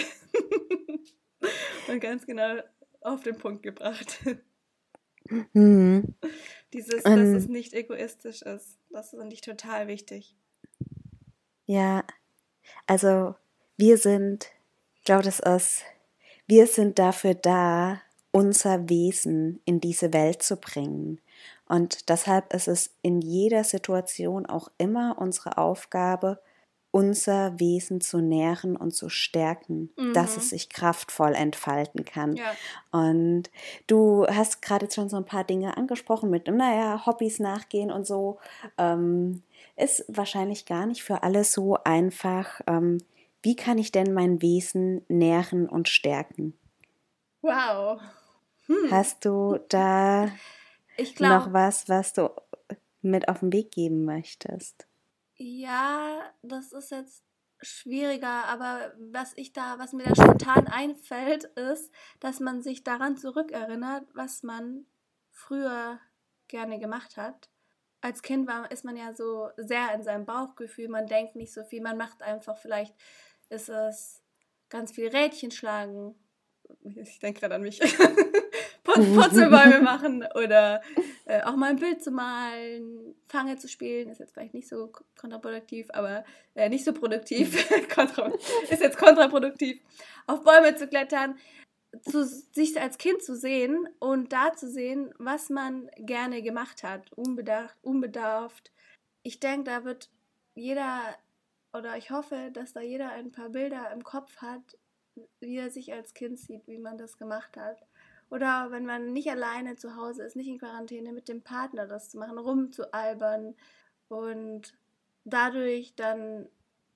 Und 1.88 1.98
ganz 1.98 2.24
genau 2.24 2.62
auf 3.00 3.24
den 3.24 3.36
Punkt 3.36 3.64
gebracht. 3.64 4.20
Mhm. 5.52 6.14
Dieses, 6.72 7.02
dass 7.02 7.12
um, 7.12 7.34
es 7.34 7.48
nicht 7.48 7.72
egoistisch 7.74 8.42
ist, 8.42 8.78
das 8.90 9.10
finde 9.10 9.34
ich 9.34 9.40
total 9.40 9.88
wichtig. 9.88 10.36
Ja, 11.66 12.04
also 12.86 13.34
wir 13.80 13.98
sind 13.98 14.52
glaube, 15.10 15.24
das 15.24 15.40
ist, 15.40 15.82
wir 16.46 16.68
sind 16.68 17.00
dafür 17.00 17.34
da, 17.34 18.00
unser 18.30 18.88
Wesen 18.88 19.60
in 19.64 19.80
diese 19.80 20.12
Welt 20.12 20.40
zu 20.40 20.56
bringen. 20.56 21.20
Und 21.66 22.08
deshalb 22.08 22.54
ist 22.54 22.68
es 22.68 22.94
in 23.02 23.20
jeder 23.20 23.64
Situation 23.64 24.46
auch 24.46 24.70
immer 24.78 25.16
unsere 25.18 25.58
Aufgabe, 25.58 26.40
unser 26.92 27.58
Wesen 27.58 28.00
zu 28.00 28.20
nähren 28.20 28.76
und 28.76 28.92
zu 28.92 29.08
stärken, 29.08 29.90
mhm. 29.96 30.12
dass 30.12 30.36
es 30.36 30.50
sich 30.50 30.68
kraftvoll 30.68 31.34
entfalten 31.34 32.04
kann. 32.04 32.36
Ja. 32.36 32.52
Und 32.92 33.50
du 33.88 34.28
hast 34.28 34.62
gerade 34.62 34.88
schon 34.88 35.08
so 35.08 35.16
ein 35.16 35.24
paar 35.24 35.42
Dinge 35.42 35.76
angesprochen 35.76 36.30
mit, 36.30 36.46
naja, 36.46 37.04
Hobbys 37.04 37.40
nachgehen 37.40 37.90
und 37.90 38.06
so. 38.06 38.38
Ähm, 38.78 39.42
ist 39.74 40.04
wahrscheinlich 40.06 40.66
gar 40.66 40.86
nicht 40.86 41.02
für 41.02 41.24
alle 41.24 41.42
so 41.42 41.78
einfach. 41.82 42.60
Ähm, 42.68 42.98
wie 43.42 43.56
kann 43.56 43.78
ich 43.78 43.92
denn 43.92 44.12
mein 44.12 44.42
Wesen 44.42 45.04
nähren 45.08 45.68
und 45.68 45.88
stärken? 45.88 46.58
Wow. 47.42 48.00
Hm. 48.66 48.90
Hast 48.90 49.24
du 49.24 49.58
da 49.68 50.30
glaub, 51.14 51.46
noch 51.46 51.52
was, 51.52 51.88
was 51.88 52.12
du 52.12 52.30
mit 53.02 53.28
auf 53.28 53.40
den 53.40 53.52
Weg 53.52 53.70
geben 53.72 54.04
möchtest? 54.04 54.86
Ja, 55.36 56.20
das 56.42 56.72
ist 56.72 56.90
jetzt 56.90 57.24
schwieriger, 57.62 58.44
aber 58.46 58.92
was 58.98 59.32
ich 59.36 59.52
da, 59.52 59.78
was 59.78 59.92
mir 59.92 60.04
da 60.04 60.14
spontan 60.14 60.66
einfällt, 60.66 61.44
ist, 61.44 61.92
dass 62.20 62.40
man 62.40 62.62
sich 62.62 62.84
daran 62.84 63.16
zurückerinnert, 63.16 64.06
was 64.14 64.42
man 64.42 64.86
früher 65.30 65.98
gerne 66.48 66.78
gemacht 66.78 67.16
hat. 67.16 67.50
Als 68.02 68.22
Kind 68.22 68.48
war, 68.48 68.70
ist 68.70 68.84
man 68.84 68.96
ja 68.96 69.14
so 69.14 69.50
sehr 69.56 69.94
in 69.94 70.02
seinem 70.02 70.24
Bauchgefühl, 70.24 70.88
man 70.88 71.06
denkt 71.06 71.36
nicht 71.36 71.52
so 71.52 71.64
viel, 71.64 71.82
man 71.82 71.98
macht 71.98 72.22
einfach 72.22 72.56
vielleicht 72.56 72.94
ist 73.50 73.68
es 73.68 74.22
ganz 74.68 74.92
viel 74.92 75.08
Rädchen 75.08 75.50
schlagen. 75.50 76.14
Ich 76.82 77.18
denke 77.18 77.40
gerade 77.40 77.56
an 77.56 77.62
mich. 77.62 77.80
Putzelbäume 78.82 79.80
machen 79.82 80.26
oder 80.34 80.82
äh, 81.26 81.42
auch 81.42 81.56
mal 81.56 81.70
ein 81.70 81.76
Bild 81.76 82.02
zu 82.02 82.10
malen, 82.10 83.14
Fange 83.28 83.56
zu 83.56 83.68
spielen, 83.68 84.08
ist 84.08 84.18
jetzt 84.18 84.32
vielleicht 84.32 84.54
nicht 84.54 84.68
so 84.68 84.90
kontraproduktiv, 85.16 85.88
aber 85.92 86.24
äh, 86.54 86.68
nicht 86.68 86.84
so 86.84 86.92
produktiv, 86.92 87.54
ist 88.70 88.82
jetzt 88.82 88.98
kontraproduktiv, 88.98 89.80
auf 90.26 90.42
Bäume 90.42 90.74
zu 90.76 90.88
klettern, 90.88 91.38
zu, 92.02 92.24
sich 92.24 92.80
als 92.80 92.98
Kind 92.98 93.22
zu 93.22 93.36
sehen 93.36 93.88
und 93.98 94.32
da 94.32 94.54
zu 94.54 94.68
sehen, 94.70 95.12
was 95.18 95.50
man 95.50 95.90
gerne 95.96 96.42
gemacht 96.42 96.82
hat, 96.82 97.12
unbedacht, 97.12 97.76
unbedarft. 97.82 98.72
Ich 99.22 99.40
denke, 99.40 99.64
da 99.64 99.84
wird 99.84 100.08
jeder 100.54 101.16
oder 101.72 101.96
ich 101.96 102.10
hoffe, 102.10 102.50
dass 102.52 102.72
da 102.72 102.80
jeder 102.80 103.10
ein 103.10 103.32
paar 103.32 103.50
Bilder 103.50 103.90
im 103.92 104.02
Kopf 104.02 104.36
hat, 104.38 104.78
wie 105.40 105.56
er 105.56 105.70
sich 105.70 105.92
als 105.92 106.14
Kind 106.14 106.38
sieht, 106.38 106.66
wie 106.66 106.78
man 106.78 106.98
das 106.98 107.16
gemacht 107.18 107.56
hat. 107.56 107.84
Oder 108.30 108.70
wenn 108.70 108.86
man 108.86 109.12
nicht 109.12 109.28
alleine 109.30 109.76
zu 109.76 109.96
Hause 109.96 110.22
ist, 110.24 110.36
nicht 110.36 110.48
in 110.48 110.58
Quarantäne, 110.58 111.12
mit 111.12 111.28
dem 111.28 111.42
Partner 111.42 111.86
das 111.86 112.10
zu 112.10 112.18
machen, 112.18 112.38
rumzualbern 112.38 113.56
und 114.08 114.72
dadurch 115.24 115.94
dann 115.96 116.48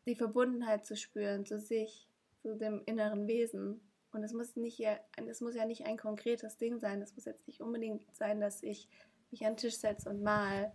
die 0.06 0.14
Verbundenheit 0.14 0.86
zu 0.86 0.96
spüren 0.96 1.44
zu 1.44 1.58
sich, 1.58 2.08
zu 2.42 2.56
dem 2.56 2.82
inneren 2.86 3.26
Wesen. 3.26 3.80
Und 4.12 4.22
es 4.22 4.32
muss 4.32 4.54
nicht, 4.54 4.80
es 5.26 5.40
muss 5.40 5.56
ja 5.56 5.66
nicht 5.66 5.86
ein 5.86 5.96
konkretes 5.96 6.56
Ding 6.56 6.78
sein. 6.78 7.02
Es 7.02 7.14
muss 7.14 7.24
jetzt 7.24 7.46
nicht 7.48 7.60
unbedingt 7.60 8.04
sein, 8.14 8.40
dass 8.40 8.62
ich 8.62 8.88
mich 9.30 9.44
an 9.44 9.52
den 9.52 9.58
Tisch 9.58 9.76
setze 9.76 10.10
und 10.10 10.22
mal, 10.22 10.72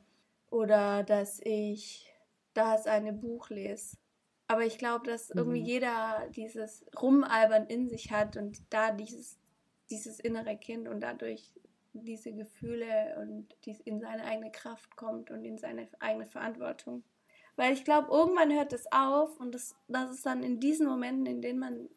oder 0.49 1.03
dass 1.03 1.39
ich 1.41 2.13
das 2.53 2.87
eine 2.87 3.13
Buch 3.13 3.49
lese. 3.49 3.97
Aber 4.47 4.65
ich 4.65 4.77
glaube, 4.77 5.05
dass 5.05 5.29
irgendwie 5.29 5.61
mhm. 5.61 5.65
jeder 5.65 6.27
dieses 6.35 6.85
Rumalbern 6.99 7.67
in 7.67 7.87
sich 7.87 8.11
hat 8.11 8.35
und 8.35 8.61
da 8.73 8.91
dieses, 8.91 9.37
dieses 9.89 10.19
innere 10.19 10.57
Kind 10.57 10.87
und 10.87 11.01
dadurch 11.01 11.53
diese 11.93 12.33
Gefühle 12.33 13.17
und 13.21 13.47
dies 13.65 13.79
in 13.81 13.99
seine 13.99 14.23
eigene 14.23 14.51
Kraft 14.51 14.95
kommt 14.95 15.31
und 15.31 15.43
in 15.43 15.57
seine 15.57 15.87
eigene 15.99 16.25
Verantwortung. 16.25 17.03
Weil 17.55 17.73
ich 17.73 17.83
glaube, 17.83 18.07
irgendwann 18.09 18.53
hört 18.53 18.73
es 18.73 18.91
auf 18.91 19.39
und 19.39 19.53
das, 19.53 19.75
das 19.87 20.11
ist 20.11 20.25
dann 20.25 20.43
in 20.43 20.59
diesen 20.59 20.87
Momenten, 20.87 21.25
in 21.25 21.41
denen 21.41 21.59
man 21.59 21.89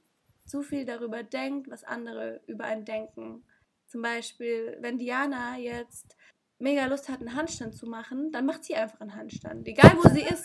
zu 0.44 0.62
viel 0.62 0.84
darüber 0.84 1.22
denkt, 1.22 1.70
was 1.70 1.84
andere 1.84 2.40
über 2.46 2.64
einen 2.64 2.84
denken. 2.84 3.44
Zum 3.86 4.02
Beispiel, 4.02 4.76
wenn 4.80 4.98
Diana 4.98 5.56
jetzt 5.58 6.16
mega 6.62 6.86
Lust 6.86 7.08
hat, 7.08 7.20
einen 7.20 7.34
Handstand 7.34 7.76
zu 7.76 7.86
machen, 7.86 8.32
dann 8.32 8.46
macht 8.46 8.64
sie 8.64 8.74
einfach 8.74 9.00
einen 9.00 9.14
Handstand, 9.14 9.66
egal 9.66 9.92
wo 9.96 10.08
sie 10.08 10.22
ist. 10.22 10.44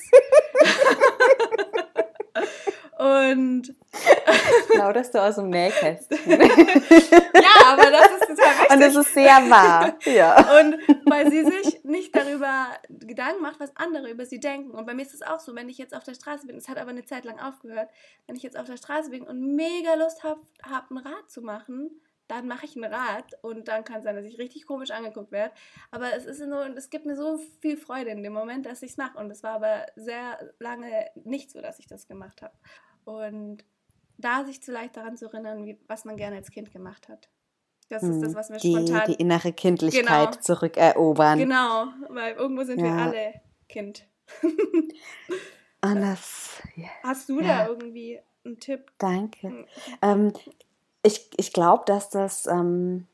Und 2.97 3.75
Plauderst 4.73 5.13
du 5.13 5.21
aus 5.21 5.35
dem 5.35 5.49
Nähkästchen. 5.49 6.17
ja, 6.29 6.39
aber 7.65 7.91
das 7.91 8.11
ist 8.11 8.27
total 8.27 8.53
richtig. 8.53 8.71
Und 8.71 8.79
das 8.79 8.95
ist 8.95 9.13
sehr 9.13 9.49
wahr. 9.49 9.95
Ja. 10.05 10.59
Und 10.59 10.77
weil 11.05 11.29
sie 11.31 11.43
sich 11.43 11.83
nicht 11.83 12.15
darüber 12.15 12.67
Gedanken 12.89 13.41
macht, 13.41 13.59
was 13.59 13.75
andere 13.75 14.09
über 14.09 14.25
sie 14.25 14.39
denken. 14.39 14.71
Und 14.71 14.85
bei 14.85 14.93
mir 14.93 15.03
ist 15.03 15.13
es 15.13 15.21
auch 15.21 15.39
so, 15.39 15.55
wenn 15.55 15.69
ich 15.69 15.77
jetzt 15.77 15.95
auf 15.95 16.03
der 16.03 16.15
Straße 16.15 16.47
bin, 16.47 16.57
es 16.57 16.67
hat 16.67 16.77
aber 16.77 16.89
eine 16.89 17.05
Zeit 17.05 17.25
lang 17.25 17.39
aufgehört, 17.39 17.89
wenn 18.25 18.35
ich 18.35 18.43
jetzt 18.43 18.57
auf 18.57 18.65
der 18.65 18.77
Straße 18.77 19.09
bin 19.09 19.23
und 19.23 19.55
mega 19.55 19.93
Lust 19.95 20.23
habe, 20.23 20.41
hab 20.63 20.89
ein 20.89 20.97
Rad 20.97 21.29
zu 21.29 21.41
machen, 21.41 22.01
dann 22.27 22.47
mache 22.47 22.65
ich 22.65 22.75
ein 22.75 22.83
Rad 22.83 23.33
und 23.41 23.67
dann 23.67 23.83
kann 23.83 23.97
es 23.97 24.03
sein, 24.03 24.15
dass 24.15 24.25
ich 24.25 24.37
richtig 24.37 24.65
komisch 24.65 24.91
angeguckt 24.91 25.31
werde. 25.31 25.53
Aber 25.91 26.13
es 26.15 26.25
ist 26.25 26.39
so, 26.39 26.61
es 26.75 26.89
gibt 26.89 27.05
mir 27.05 27.15
so 27.15 27.39
viel 27.61 27.77
Freude 27.77 28.09
in 28.09 28.23
dem 28.23 28.33
Moment, 28.33 28.65
dass 28.65 28.81
ich 28.81 28.91
es 28.91 28.97
mache. 28.97 29.17
Und 29.17 29.31
es 29.31 29.43
war 29.43 29.53
aber 29.53 29.85
sehr 29.95 30.37
lange 30.59 31.09
nicht 31.23 31.51
so, 31.51 31.61
dass 31.61 31.79
ich 31.79 31.87
das 31.87 32.07
gemacht 32.07 32.41
habe. 32.41 32.53
Und 33.05 33.63
da 34.17 34.43
sich 34.45 34.59
vielleicht 34.59 34.97
daran 34.97 35.15
zu 35.15 35.25
erinnern, 35.25 35.65
wie, 35.65 35.79
was 35.87 36.05
man 36.05 36.17
gerne 36.17 36.37
als 36.37 36.51
Kind 36.51 36.71
gemacht 36.71 37.07
hat. 37.07 37.29
Das 37.89 38.03
ist 38.03 38.21
das, 38.21 38.29
hm, 38.29 38.35
was 38.35 38.49
wir 38.49 38.57
die, 38.57 38.73
spontan... 38.73 39.03
Die 39.07 39.13
innere 39.13 39.53
Kindlichkeit 39.53 40.31
genau. 40.31 40.41
zurückerobern. 40.41 41.39
Genau, 41.39 41.85
weil 42.09 42.35
irgendwo 42.35 42.63
sind 42.63 42.81
ja. 42.81 42.85
wir 42.85 42.93
alle 42.93 43.33
Kind. 43.69 44.05
Ja. 44.43 44.49
Hast 47.03 47.29
du 47.29 47.39
ja. 47.39 47.47
da 47.47 47.67
irgendwie 47.67 48.19
einen 48.43 48.59
Tipp? 48.59 48.91
Danke. 48.97 49.47
Hm. 49.47 49.65
Ähm, 50.01 50.33
ich 51.07 51.29
ich 51.37 51.53
glaube, 51.53 51.83
dass 51.85 52.09
das 52.09 52.45
ähm, 52.45 53.07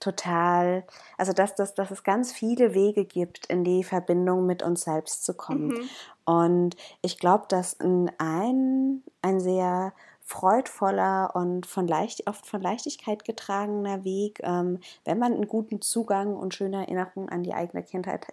total, 0.00 0.84
also 1.16 1.32
dass, 1.32 1.54
dass, 1.54 1.74
dass 1.74 1.90
es 1.90 2.02
ganz 2.02 2.32
viele 2.32 2.74
Wege 2.74 3.04
gibt, 3.04 3.46
in 3.46 3.64
die 3.64 3.84
Verbindung 3.84 4.46
mit 4.46 4.62
uns 4.62 4.82
selbst 4.82 5.24
zu 5.24 5.34
kommen. 5.34 5.68
Mhm. 5.68 5.88
Und 6.24 6.76
ich 7.02 7.18
glaube, 7.18 7.44
dass 7.48 7.78
ein, 7.80 9.02
ein 9.22 9.40
sehr 9.40 9.92
freudvoller 10.22 11.32
und 11.34 11.66
von 11.66 11.86
leicht, 11.86 12.26
oft 12.26 12.46
von 12.46 12.60
Leichtigkeit 12.60 13.24
getragener 13.24 14.04
Weg, 14.04 14.40
ähm, 14.42 14.80
wenn 15.04 15.18
man 15.18 15.34
einen 15.34 15.48
guten 15.48 15.80
Zugang 15.82 16.34
und 16.34 16.54
schöne 16.54 16.78
Erinnerungen 16.78 17.28
an 17.28 17.42
die 17.42 17.54
eigene 17.54 17.82
Kindheit 17.82 18.26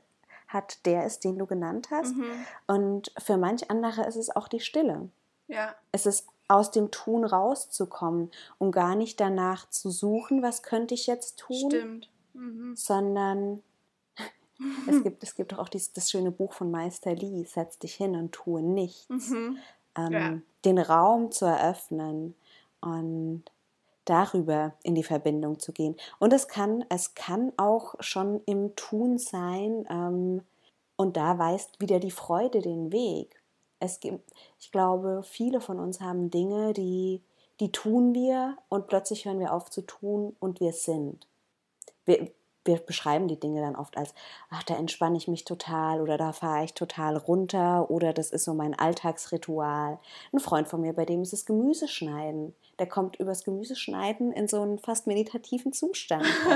hat, 0.47 0.85
der 0.85 1.05
ist, 1.05 1.23
den 1.23 1.37
du 1.37 1.45
genannt 1.45 1.89
hast. 1.91 2.15
Mhm. 2.15 2.45
Und 2.67 3.11
für 3.17 3.37
manch 3.37 3.69
andere 3.69 4.05
ist 4.05 4.15
es 4.15 4.33
auch 4.33 4.47
die 4.47 4.61
Stille. 4.61 5.09
Ja. 5.47 5.75
Es 5.91 6.05
ist 6.05 6.27
aus 6.51 6.71
dem 6.71 6.91
Tun 6.91 7.23
rauszukommen 7.23 8.31
und 8.57 8.71
gar 8.71 8.95
nicht 8.95 9.19
danach 9.19 9.69
zu 9.69 9.89
suchen, 9.89 10.43
was 10.43 10.63
könnte 10.63 10.93
ich 10.93 11.07
jetzt 11.07 11.39
tun, 11.39 11.71
Stimmt. 11.71 12.09
Mhm. 12.33 12.75
sondern 12.75 13.63
es 14.87 15.01
gibt, 15.03 15.23
es 15.23 15.35
gibt 15.35 15.57
auch 15.57 15.69
dieses, 15.69 15.93
das 15.93 16.11
schöne 16.11 16.31
Buch 16.31 16.53
von 16.53 16.69
Meister 16.69 17.15
Lee, 17.15 17.45
Setz 17.45 17.79
dich 17.79 17.95
hin 17.95 18.15
und 18.15 18.31
tue 18.31 18.61
nichts. 18.61 19.29
Mhm. 19.29 19.57
Ähm, 19.97 20.11
ja. 20.11 20.37
Den 20.65 20.77
Raum 20.77 21.31
zu 21.31 21.45
eröffnen 21.45 22.35
und 22.81 23.43
darüber 24.05 24.73
in 24.83 24.95
die 24.95 25.03
Verbindung 25.03 25.59
zu 25.59 25.71
gehen. 25.71 25.95
Und 26.19 26.33
es 26.33 26.47
kann, 26.47 26.83
es 26.89 27.13
kann 27.13 27.53
auch 27.57 27.95
schon 27.99 28.41
im 28.45 28.75
Tun 28.75 29.17
sein, 29.17 29.85
ähm, 29.89 30.41
und 31.01 31.17
da 31.17 31.39
weist 31.39 31.79
wieder 31.79 31.99
die 31.99 32.11
Freude 32.11 32.59
den 32.59 32.91
Weg. 32.91 33.40
Es 33.81 33.99
gibt, 33.99 34.31
ich 34.59 34.71
glaube, 34.71 35.23
viele 35.23 35.59
von 35.59 35.79
uns 35.79 35.99
haben 36.01 36.29
Dinge, 36.29 36.71
die, 36.73 37.23
die 37.59 37.71
tun 37.71 38.13
wir 38.13 38.57
und 38.69 38.87
plötzlich 38.87 39.25
hören 39.25 39.39
wir 39.39 39.53
auf 39.53 39.71
zu 39.71 39.81
tun 39.81 40.35
und 40.39 40.59
wir 40.59 40.71
sind. 40.71 41.27
Wir, 42.05 42.31
wir 42.63 42.77
beschreiben 42.77 43.27
die 43.27 43.39
Dinge 43.39 43.59
dann 43.61 43.75
oft 43.75 43.97
als, 43.97 44.13
ach, 44.51 44.61
da 44.61 44.75
entspanne 44.75 45.17
ich 45.17 45.27
mich 45.27 45.45
total 45.45 45.99
oder 45.99 46.15
da 46.19 46.31
fahre 46.31 46.63
ich 46.63 46.75
total 46.75 47.17
runter 47.17 47.89
oder 47.89 48.13
das 48.13 48.29
ist 48.29 48.43
so 48.43 48.53
mein 48.53 48.77
Alltagsritual. 48.77 49.97
Ein 50.31 50.39
Freund 50.39 50.67
von 50.67 50.81
mir, 50.81 50.93
bei 50.93 51.05
dem 51.05 51.23
ist 51.23 51.33
es 51.33 51.47
Gemüseschneiden. 51.47 52.53
Der 52.77 52.87
kommt 52.87 53.15
übers 53.15 53.43
Gemüseschneiden 53.43 54.31
in 54.31 54.47
so 54.47 54.61
einen 54.61 54.77
fast 54.77 55.07
meditativen 55.07 55.73
Zustand. 55.73 56.25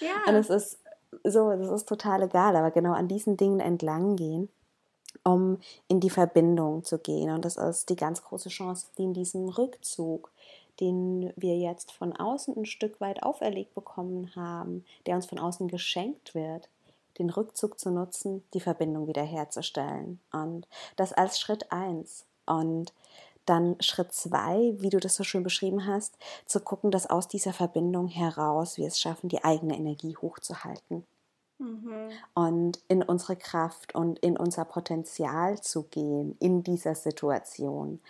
ja. 0.00 0.26
Und 0.26 0.34
es 0.34 0.50
ist 0.50 0.80
so, 1.22 1.50
das 1.50 1.70
ist 1.70 1.88
total 1.88 2.22
egal, 2.22 2.56
aber 2.56 2.72
genau 2.72 2.94
an 2.94 3.06
diesen 3.06 3.36
Dingen 3.36 3.60
entlang 3.60 4.16
gehen, 4.16 4.48
um 5.24 5.58
in 5.88 6.00
die 6.00 6.10
Verbindung 6.10 6.84
zu 6.84 6.98
gehen. 6.98 7.30
Und 7.30 7.44
das 7.44 7.56
ist 7.56 7.88
die 7.88 7.96
ganz 7.96 8.22
große 8.22 8.50
Chance, 8.50 8.86
die 8.96 9.04
in 9.04 9.14
diesem 9.14 9.48
Rückzug 9.48 10.30
den 10.80 11.32
wir 11.36 11.56
jetzt 11.56 11.92
von 11.92 12.14
außen 12.16 12.56
ein 12.56 12.66
Stück 12.66 13.00
weit 13.00 13.22
auferlegt 13.22 13.74
bekommen 13.74 14.34
haben, 14.34 14.84
der 15.06 15.16
uns 15.16 15.26
von 15.26 15.38
außen 15.38 15.68
geschenkt 15.68 16.34
wird, 16.34 16.68
den 17.18 17.30
Rückzug 17.30 17.78
zu 17.78 17.90
nutzen, 17.90 18.42
die 18.54 18.60
Verbindung 18.60 19.06
wiederherzustellen. 19.06 20.20
Und 20.32 20.66
das 20.96 21.12
als 21.12 21.38
Schritt 21.38 21.70
eins. 21.70 22.24
Und 22.46 22.92
dann 23.46 23.76
Schritt 23.80 24.12
zwei, 24.12 24.74
wie 24.78 24.90
du 24.90 24.98
das 24.98 25.14
so 25.14 25.22
schön 25.22 25.42
beschrieben 25.42 25.86
hast, 25.86 26.16
zu 26.46 26.60
gucken, 26.60 26.90
dass 26.90 27.08
aus 27.08 27.28
dieser 27.28 27.52
Verbindung 27.52 28.08
heraus 28.08 28.78
wir 28.78 28.88
es 28.88 29.00
schaffen, 29.00 29.28
die 29.28 29.44
eigene 29.44 29.76
Energie 29.76 30.16
hochzuhalten. 30.16 31.04
Mhm. 31.58 32.10
Und 32.34 32.80
in 32.88 33.02
unsere 33.02 33.36
Kraft 33.36 33.94
und 33.94 34.18
in 34.18 34.36
unser 34.36 34.64
Potenzial 34.64 35.60
zu 35.60 35.84
gehen 35.84 36.36
in 36.40 36.62
dieser 36.62 36.94
Situation. 36.94 38.00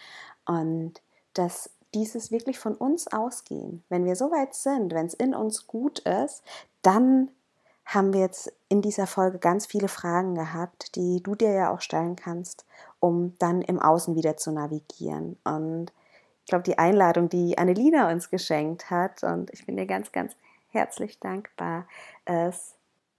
Und 0.46 1.00
das 1.34 1.70
dieses 1.94 2.30
wirklich 2.30 2.58
von 2.58 2.74
uns 2.74 3.06
ausgehen. 3.12 3.84
Wenn 3.88 4.04
wir 4.04 4.16
so 4.16 4.30
weit 4.30 4.54
sind, 4.54 4.92
wenn 4.92 5.06
es 5.06 5.14
in 5.14 5.34
uns 5.34 5.66
gut 5.66 6.00
ist, 6.00 6.42
dann 6.82 7.30
haben 7.86 8.12
wir 8.12 8.20
jetzt 8.20 8.52
in 8.68 8.82
dieser 8.82 9.06
Folge 9.06 9.38
ganz 9.38 9.66
viele 9.66 9.88
Fragen 9.88 10.34
gehabt, 10.34 10.96
die 10.96 11.22
du 11.22 11.34
dir 11.34 11.52
ja 11.52 11.70
auch 11.70 11.80
stellen 11.80 12.16
kannst, 12.16 12.64
um 12.98 13.34
dann 13.38 13.62
im 13.62 13.78
Außen 13.78 14.16
wieder 14.16 14.36
zu 14.36 14.52
navigieren. 14.52 15.36
Und 15.44 15.92
ich 16.40 16.46
glaube, 16.46 16.64
die 16.64 16.78
Einladung, 16.78 17.28
die 17.28 17.58
Annelina 17.58 18.10
uns 18.10 18.30
geschenkt 18.30 18.90
hat, 18.90 19.22
und 19.22 19.52
ich 19.52 19.66
bin 19.66 19.76
dir 19.76 19.86
ganz, 19.86 20.12
ganz 20.12 20.34
herzlich 20.70 21.20
dankbar, 21.20 21.86
ist, 22.26 22.73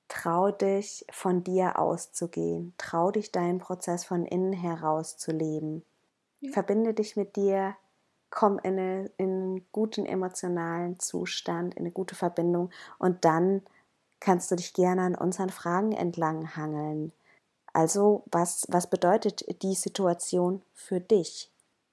trau 0.08 0.52
dich 0.52 1.06
von 1.10 1.44
dir 1.44 1.80
auszugehen, 1.80 2.74
trau 2.78 3.12
dich 3.12 3.32
deinen 3.32 3.60
Prozess 3.60 4.06
von 4.06 4.26
innen 4.26 4.54
heraus 4.54 5.18
zu 5.18 5.32
leben. 5.32 5.84
Ja. 6.40 6.52
Verbinde 6.52 6.94
dich 6.94 7.16
mit 7.16 7.36
dir, 7.36 7.76
komm 8.30 8.60
in, 8.60 8.80
eine, 8.80 9.12
in 9.18 9.30
einen 9.30 9.66
guten 9.72 10.06
emotionalen 10.06 11.00
Zustand, 11.00 11.76
in 11.76 11.82
eine 11.82 11.92
gute 11.92 12.16
Verbindung 12.16 12.70
und 13.00 13.26
dann 13.26 13.62
kannst 14.20 14.52
du 14.52 14.56
dich 14.56 14.74
gerne 14.74 15.04
an 15.04 15.16
unseren 15.16 15.50
Fragen 15.50 15.92
entlang 15.92 16.56
hangeln. 16.56 17.12
Also, 17.74 18.24
was, 18.32 18.66
was 18.70 18.90
bedeutet 18.90 19.62
die 19.62 19.76
Situation 19.76 20.62
für 20.74 21.02
dich? 21.02 21.52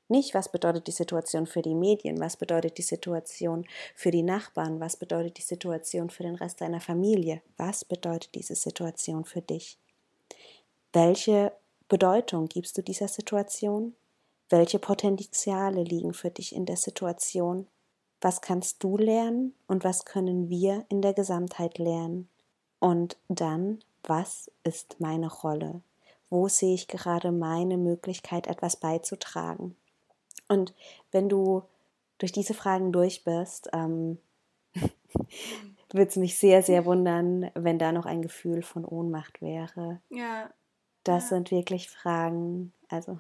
Nicht, 0.09 0.35
was 0.35 0.51
bedeutet 0.51 0.87
die 0.87 0.93
Situation 0.93 1.47
für 1.47 1.63
die 1.63 1.75
Medien, 1.75 2.21
was 2.21 2.37
bedeutet 2.37 2.77
die 2.77 2.83
Situation 2.83 3.67
für 3.95 4.11
die 4.11 4.23
Nachbarn, 4.23 4.81
was 4.81 4.97
bedeutet 4.97 5.39
die 5.39 5.43
Situation 5.43 6.11
für 6.11 6.23
den 6.23 6.35
Rest 6.35 6.61
deiner 6.61 6.81
Familie, 6.81 7.41
was 7.57 7.85
bedeutet 7.85 8.35
diese 8.35 8.55
Situation 8.55 9.25
für 9.25 9.41
dich? 9.41 9.79
Welche 10.93 11.53
Bedeutung 11.89 12.49
gibst 12.49 12.77
du 12.77 12.83
dieser 12.83 13.09
Situation? 13.09 13.95
Welche 14.51 14.79
Potenziale 14.79 15.83
liegen 15.83 16.13
für 16.13 16.31
dich 16.31 16.55
in 16.55 16.67
der 16.67 16.77
Situation? 16.77 17.67
Was 18.21 18.43
kannst 18.43 18.85
du 18.85 18.99
lernen 18.99 19.55
und 19.67 19.85
was 19.85 20.05
können 20.05 20.51
wir 20.51 20.85
in 20.91 21.01
der 21.01 21.15
Gesamtheit 21.15 21.79
lernen? 21.79 22.29
Und 22.79 23.17
dann, 23.29 23.81
was 24.03 24.51
ist 24.65 25.01
meine 25.01 25.33
Rolle? 25.33 25.81
Wo 26.29 26.49
sehe 26.49 26.75
ich 26.75 26.89
gerade 26.89 27.33
meine 27.33 27.79
Möglichkeit, 27.79 28.47
etwas 28.47 28.77
beizutragen? 28.77 29.77
Und 30.49 30.75
wenn 31.11 31.29
du 31.29 31.63
durch 32.19 32.33
diese 32.33 32.55
Fragen 32.55 32.93
durch 32.93 33.25
bist, 33.25 33.69
ähm, 33.73 34.19
würde 35.93 36.09
es 36.09 36.17
mich 36.17 36.39
sehr, 36.39 36.63
sehr 36.63 36.85
wundern, 36.85 37.51
wenn 37.55 37.79
da 37.79 37.93
noch 37.93 38.07
ein 38.07 38.23
Gefühl 38.23 38.63
von 38.63 38.85
Ohnmacht 38.85 39.43
wäre. 39.43 40.01
Ja. 40.09 40.51
Das 41.05 41.25
ja. 41.25 41.29
sind 41.37 41.51
wirklich 41.51 41.91
Fragen, 41.91 42.73
also 42.89 43.19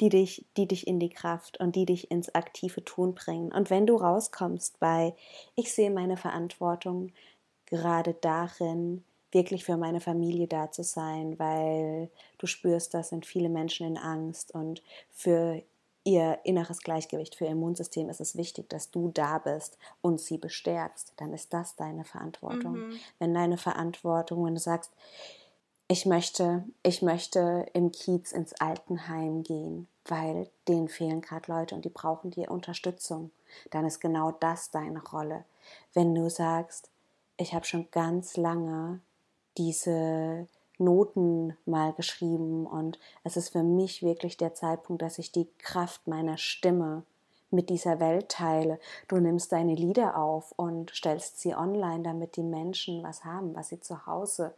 die 0.00 0.08
dich, 0.08 0.46
die 0.56 0.66
dich 0.66 0.86
in 0.86 0.98
die 1.00 1.10
Kraft 1.10 1.60
und 1.60 1.76
die 1.76 1.86
dich 1.86 2.10
ins 2.10 2.34
aktive 2.34 2.84
Tun 2.84 3.14
bringen. 3.14 3.52
Und 3.52 3.70
wenn 3.70 3.86
du 3.86 3.96
rauskommst 3.96 4.80
bei, 4.80 5.14
ich 5.54 5.72
sehe 5.72 5.90
meine 5.90 6.16
Verantwortung 6.16 7.12
gerade 7.66 8.14
darin, 8.14 9.04
wirklich 9.32 9.64
für 9.64 9.76
meine 9.76 10.00
Familie 10.00 10.48
da 10.48 10.70
zu 10.70 10.82
sein, 10.82 11.38
weil 11.38 12.10
du 12.38 12.46
spürst, 12.46 12.94
das 12.94 13.10
sind 13.10 13.26
viele 13.26 13.48
Menschen 13.48 13.86
in 13.86 13.96
Angst 13.96 14.52
und 14.54 14.82
für 15.10 15.62
ihr 16.04 16.38
inneres 16.44 16.80
Gleichgewicht, 16.80 17.34
für 17.34 17.44
ihr 17.44 17.50
Immunsystem 17.50 18.08
ist 18.08 18.20
es 18.20 18.36
wichtig, 18.36 18.68
dass 18.68 18.90
du 18.90 19.10
da 19.12 19.38
bist 19.38 19.78
und 20.00 20.20
sie 20.20 20.38
bestärkst, 20.38 21.14
dann 21.16 21.32
ist 21.32 21.52
das 21.52 21.76
deine 21.76 22.04
Verantwortung. 22.04 22.88
Mhm. 22.88 23.00
Wenn 23.18 23.34
deine 23.34 23.58
Verantwortung, 23.58 24.44
wenn 24.44 24.54
du 24.54 24.60
sagst, 24.60 24.92
ich 25.88 26.06
möchte, 26.06 26.64
ich 26.82 27.02
möchte 27.02 27.66
im 27.72 27.90
Kiez 27.90 28.32
ins 28.32 28.54
Altenheim 28.54 29.42
gehen, 29.42 29.88
weil 30.04 30.48
denen 30.68 30.88
fehlen 30.88 31.20
gerade 31.20 31.50
Leute 31.52 31.74
und 31.74 31.84
die 31.84 31.90
brauchen 31.90 32.30
die 32.30 32.46
Unterstützung, 32.46 33.30
dann 33.70 33.84
ist 33.84 34.00
genau 34.00 34.30
das 34.30 34.70
deine 34.70 35.02
Rolle. 35.02 35.44
Wenn 35.92 36.14
du 36.14 36.30
sagst, 36.30 36.90
ich 37.36 37.54
habe 37.54 37.66
schon 37.66 37.88
ganz 37.90 38.36
lange 38.36 39.00
diese 39.58 40.46
Noten 40.80 41.56
mal 41.66 41.92
geschrieben 41.92 42.66
und 42.66 42.98
es 43.22 43.36
ist 43.36 43.50
für 43.50 43.62
mich 43.62 44.02
wirklich 44.02 44.36
der 44.36 44.54
Zeitpunkt, 44.54 45.02
dass 45.02 45.18
ich 45.18 45.30
die 45.30 45.48
Kraft 45.58 46.06
meiner 46.06 46.38
Stimme 46.38 47.04
mit 47.50 47.68
dieser 47.68 48.00
Welt 48.00 48.28
teile. 48.28 48.78
Du 49.08 49.16
nimmst 49.16 49.52
deine 49.52 49.74
Lieder 49.74 50.16
auf 50.16 50.52
und 50.56 50.90
stellst 50.90 51.40
sie 51.40 51.54
online, 51.54 52.02
damit 52.02 52.36
die 52.36 52.42
Menschen 52.42 53.02
was 53.02 53.24
haben, 53.24 53.54
was 53.54 53.68
sie 53.68 53.80
zu 53.80 54.06
Hause 54.06 54.54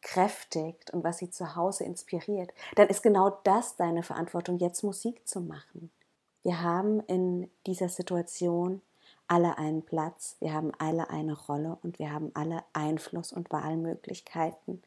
kräftigt 0.00 0.90
und 0.92 1.02
was 1.02 1.18
sie 1.18 1.30
zu 1.30 1.56
Hause 1.56 1.84
inspiriert. 1.84 2.52
Dann 2.76 2.88
ist 2.88 3.02
genau 3.02 3.38
das 3.44 3.76
deine 3.76 4.02
Verantwortung, 4.02 4.58
jetzt 4.58 4.82
Musik 4.82 5.26
zu 5.26 5.40
machen. 5.40 5.90
Wir 6.42 6.60
haben 6.60 7.00
in 7.06 7.50
dieser 7.66 7.88
Situation 7.88 8.82
alle 9.26 9.56
einen 9.56 9.82
Platz, 9.82 10.36
wir 10.40 10.52
haben 10.52 10.72
alle 10.78 11.08
eine 11.08 11.32
Rolle 11.32 11.78
und 11.82 11.98
wir 11.98 12.12
haben 12.12 12.30
alle 12.34 12.62
Einfluss 12.74 13.32
und 13.32 13.50
Wahlmöglichkeiten. 13.50 14.82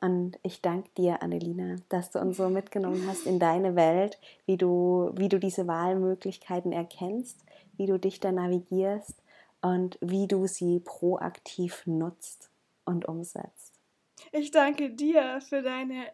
Und 0.00 0.38
ich 0.42 0.62
danke 0.62 0.88
dir, 0.96 1.22
Annelina, 1.22 1.76
dass 1.90 2.10
du 2.10 2.20
uns 2.20 2.38
so 2.38 2.48
mitgenommen 2.48 3.06
hast 3.06 3.26
in 3.26 3.38
deine 3.38 3.76
Welt, 3.76 4.18
wie 4.46 4.56
du, 4.56 5.10
wie 5.14 5.28
du 5.28 5.38
diese 5.38 5.66
Wahlmöglichkeiten 5.66 6.72
erkennst, 6.72 7.44
wie 7.76 7.86
du 7.86 7.98
dich 7.98 8.18
da 8.18 8.32
navigierst 8.32 9.22
und 9.60 9.98
wie 10.00 10.26
du 10.26 10.46
sie 10.46 10.80
proaktiv 10.80 11.82
nutzt 11.86 12.50
und 12.86 13.06
umsetzt. 13.06 13.74
Ich 14.32 14.50
danke 14.50 14.90
dir 14.90 15.40
für 15.42 15.62
deine 15.62 16.06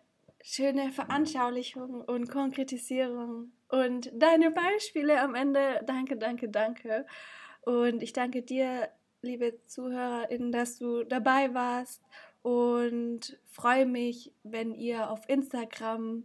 schöne 0.42 0.90
Veranschaulichung 0.90 2.01
und 2.01 2.29
Konkretisierung 2.29 3.53
und 3.68 4.11
deine 4.14 4.51
Beispiele 4.51 5.20
am 5.20 5.35
Ende. 5.35 5.81
Danke, 5.87 6.16
danke, 6.16 6.49
danke. 6.49 7.07
Und 7.62 8.03
ich 8.03 8.12
danke 8.12 8.42
dir, 8.42 8.88
liebe 9.22 9.59
ZuhörerInnen, 9.66 10.53
dass 10.53 10.79
du 10.79 11.05
dabei 11.05 11.53
warst 11.55 12.03
und 12.46 13.37
freue 13.50 13.87
mich, 13.87 14.32
wenn 14.44 14.72
ihr 14.72 15.11
auf 15.11 15.28
Instagram 15.28 16.22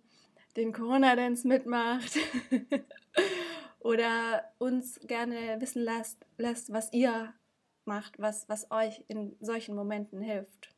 den 0.56 0.72
Corona-Dance 0.72 1.48
mitmacht 1.48 2.16
oder 3.80 4.44
uns 4.60 5.00
gerne 5.08 5.60
wissen 5.60 5.82
lasst, 5.82 6.24
lasst, 6.38 6.72
was 6.72 6.94
ihr 6.94 7.34
macht, 7.86 8.20
was, 8.22 8.48
was 8.48 8.70
euch 8.70 9.04
in 9.08 9.36
solchen 9.42 9.74
Momenten 9.74 10.22
hilft. 10.22 10.70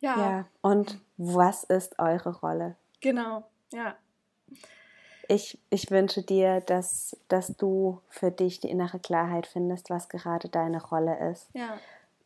Ja. 0.00 0.16
ja. 0.18 0.48
Und 0.62 1.00
was 1.16 1.62
ist 1.62 2.00
eure 2.00 2.34
Rolle? 2.40 2.74
Genau, 3.00 3.48
ja. 3.72 3.94
Ich, 5.28 5.60
ich 5.70 5.92
wünsche 5.92 6.22
dir, 6.22 6.60
dass, 6.60 7.16
dass 7.28 7.56
du 7.56 8.00
für 8.08 8.32
dich 8.32 8.58
die 8.58 8.70
innere 8.70 8.98
Klarheit 8.98 9.46
findest, 9.46 9.90
was 9.90 10.08
gerade 10.08 10.48
deine 10.48 10.82
Rolle 10.82 11.30
ist. 11.30 11.50
Ja. 11.54 11.78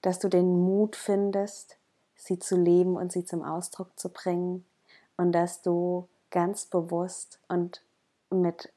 Dass 0.02 0.18
du 0.18 0.28
den 0.28 0.60
Mut 0.64 0.96
findest, 0.96 1.76
sie 2.16 2.38
zu 2.38 2.56
leben 2.56 2.96
und 2.96 3.12
sie 3.12 3.24
zum 3.24 3.42
Ausdruck 3.42 3.98
zu 3.98 4.08
bringen. 4.08 4.64
Und 5.16 5.32
dass 5.32 5.62
du 5.62 6.08
ganz 6.30 6.66
bewusst 6.66 7.38
und 7.48 7.82
mit 8.30 8.72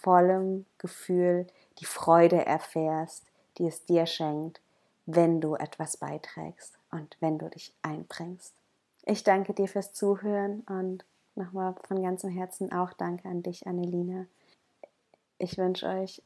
vollem 0.00 0.66
Gefühl 0.78 1.46
die 1.78 1.84
Freude 1.84 2.44
erfährst, 2.44 3.24
die 3.58 3.66
es 3.66 3.84
dir 3.84 4.06
schenkt, 4.06 4.60
wenn 5.06 5.40
du 5.40 5.54
etwas 5.54 5.96
beiträgst 5.96 6.78
und 6.90 7.16
wenn 7.20 7.38
du 7.38 7.48
dich 7.48 7.74
einbringst. 7.82 8.54
Ich 9.04 9.24
danke 9.24 9.52
dir 9.52 9.68
fürs 9.68 9.92
Zuhören 9.92 10.60
und 10.68 11.04
nochmal 11.34 11.74
von 11.84 12.02
ganzem 12.02 12.30
Herzen 12.30 12.72
auch 12.72 12.92
danke 12.92 13.28
an 13.28 13.42
dich, 13.42 13.66
Annelina. 13.66 14.26
Ich 15.38 15.58
wünsche 15.58 15.86
euch 15.88 16.22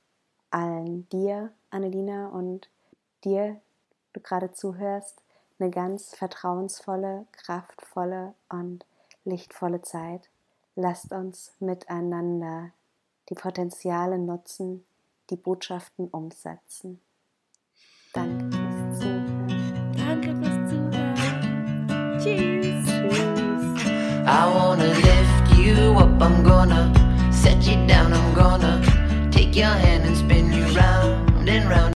allen, 0.50 1.08
dir, 1.08 1.52
Annelina, 1.70 2.28
und 2.28 2.68
dir, 3.24 3.60
du 4.16 4.20
gerade 4.20 4.52
zuhörst, 4.52 5.22
eine 5.58 5.70
ganz 5.70 6.14
vertrauensvolle, 6.14 7.26
kraftvolle 7.32 8.34
und 8.48 8.84
lichtvolle 9.24 9.82
Zeit. 9.82 10.28
Lasst 10.74 11.12
uns 11.12 11.52
miteinander 11.60 12.70
die 13.28 13.34
Potenziale 13.34 14.18
nutzen, 14.18 14.84
die 15.30 15.36
Botschaften 15.36 16.08
umsetzen. 16.08 17.00
Danke 18.12 18.56
fürs 18.56 18.98
Zuhören. 19.00 19.92
Danke 19.96 20.36
fürs 20.36 20.70
Zuhören. 20.70 22.18
Tschüss. 22.18 22.86
I 24.28 24.44
wanna 24.52 24.86
lift 24.86 25.56
you 25.56 25.92
up, 25.98 26.20
I'm 26.20 26.42
gonna 26.42 26.92
set 27.32 27.64
you 27.66 27.86
down, 27.86 28.12
I'm 28.12 28.34
gonna 28.34 28.82
take 29.30 29.54
your 29.54 29.66
hand 29.66 30.04
and 30.04 30.16
spin 30.16 30.52
you 30.52 30.64
round 30.74 31.48
and 31.48 31.70
round. 31.70 31.95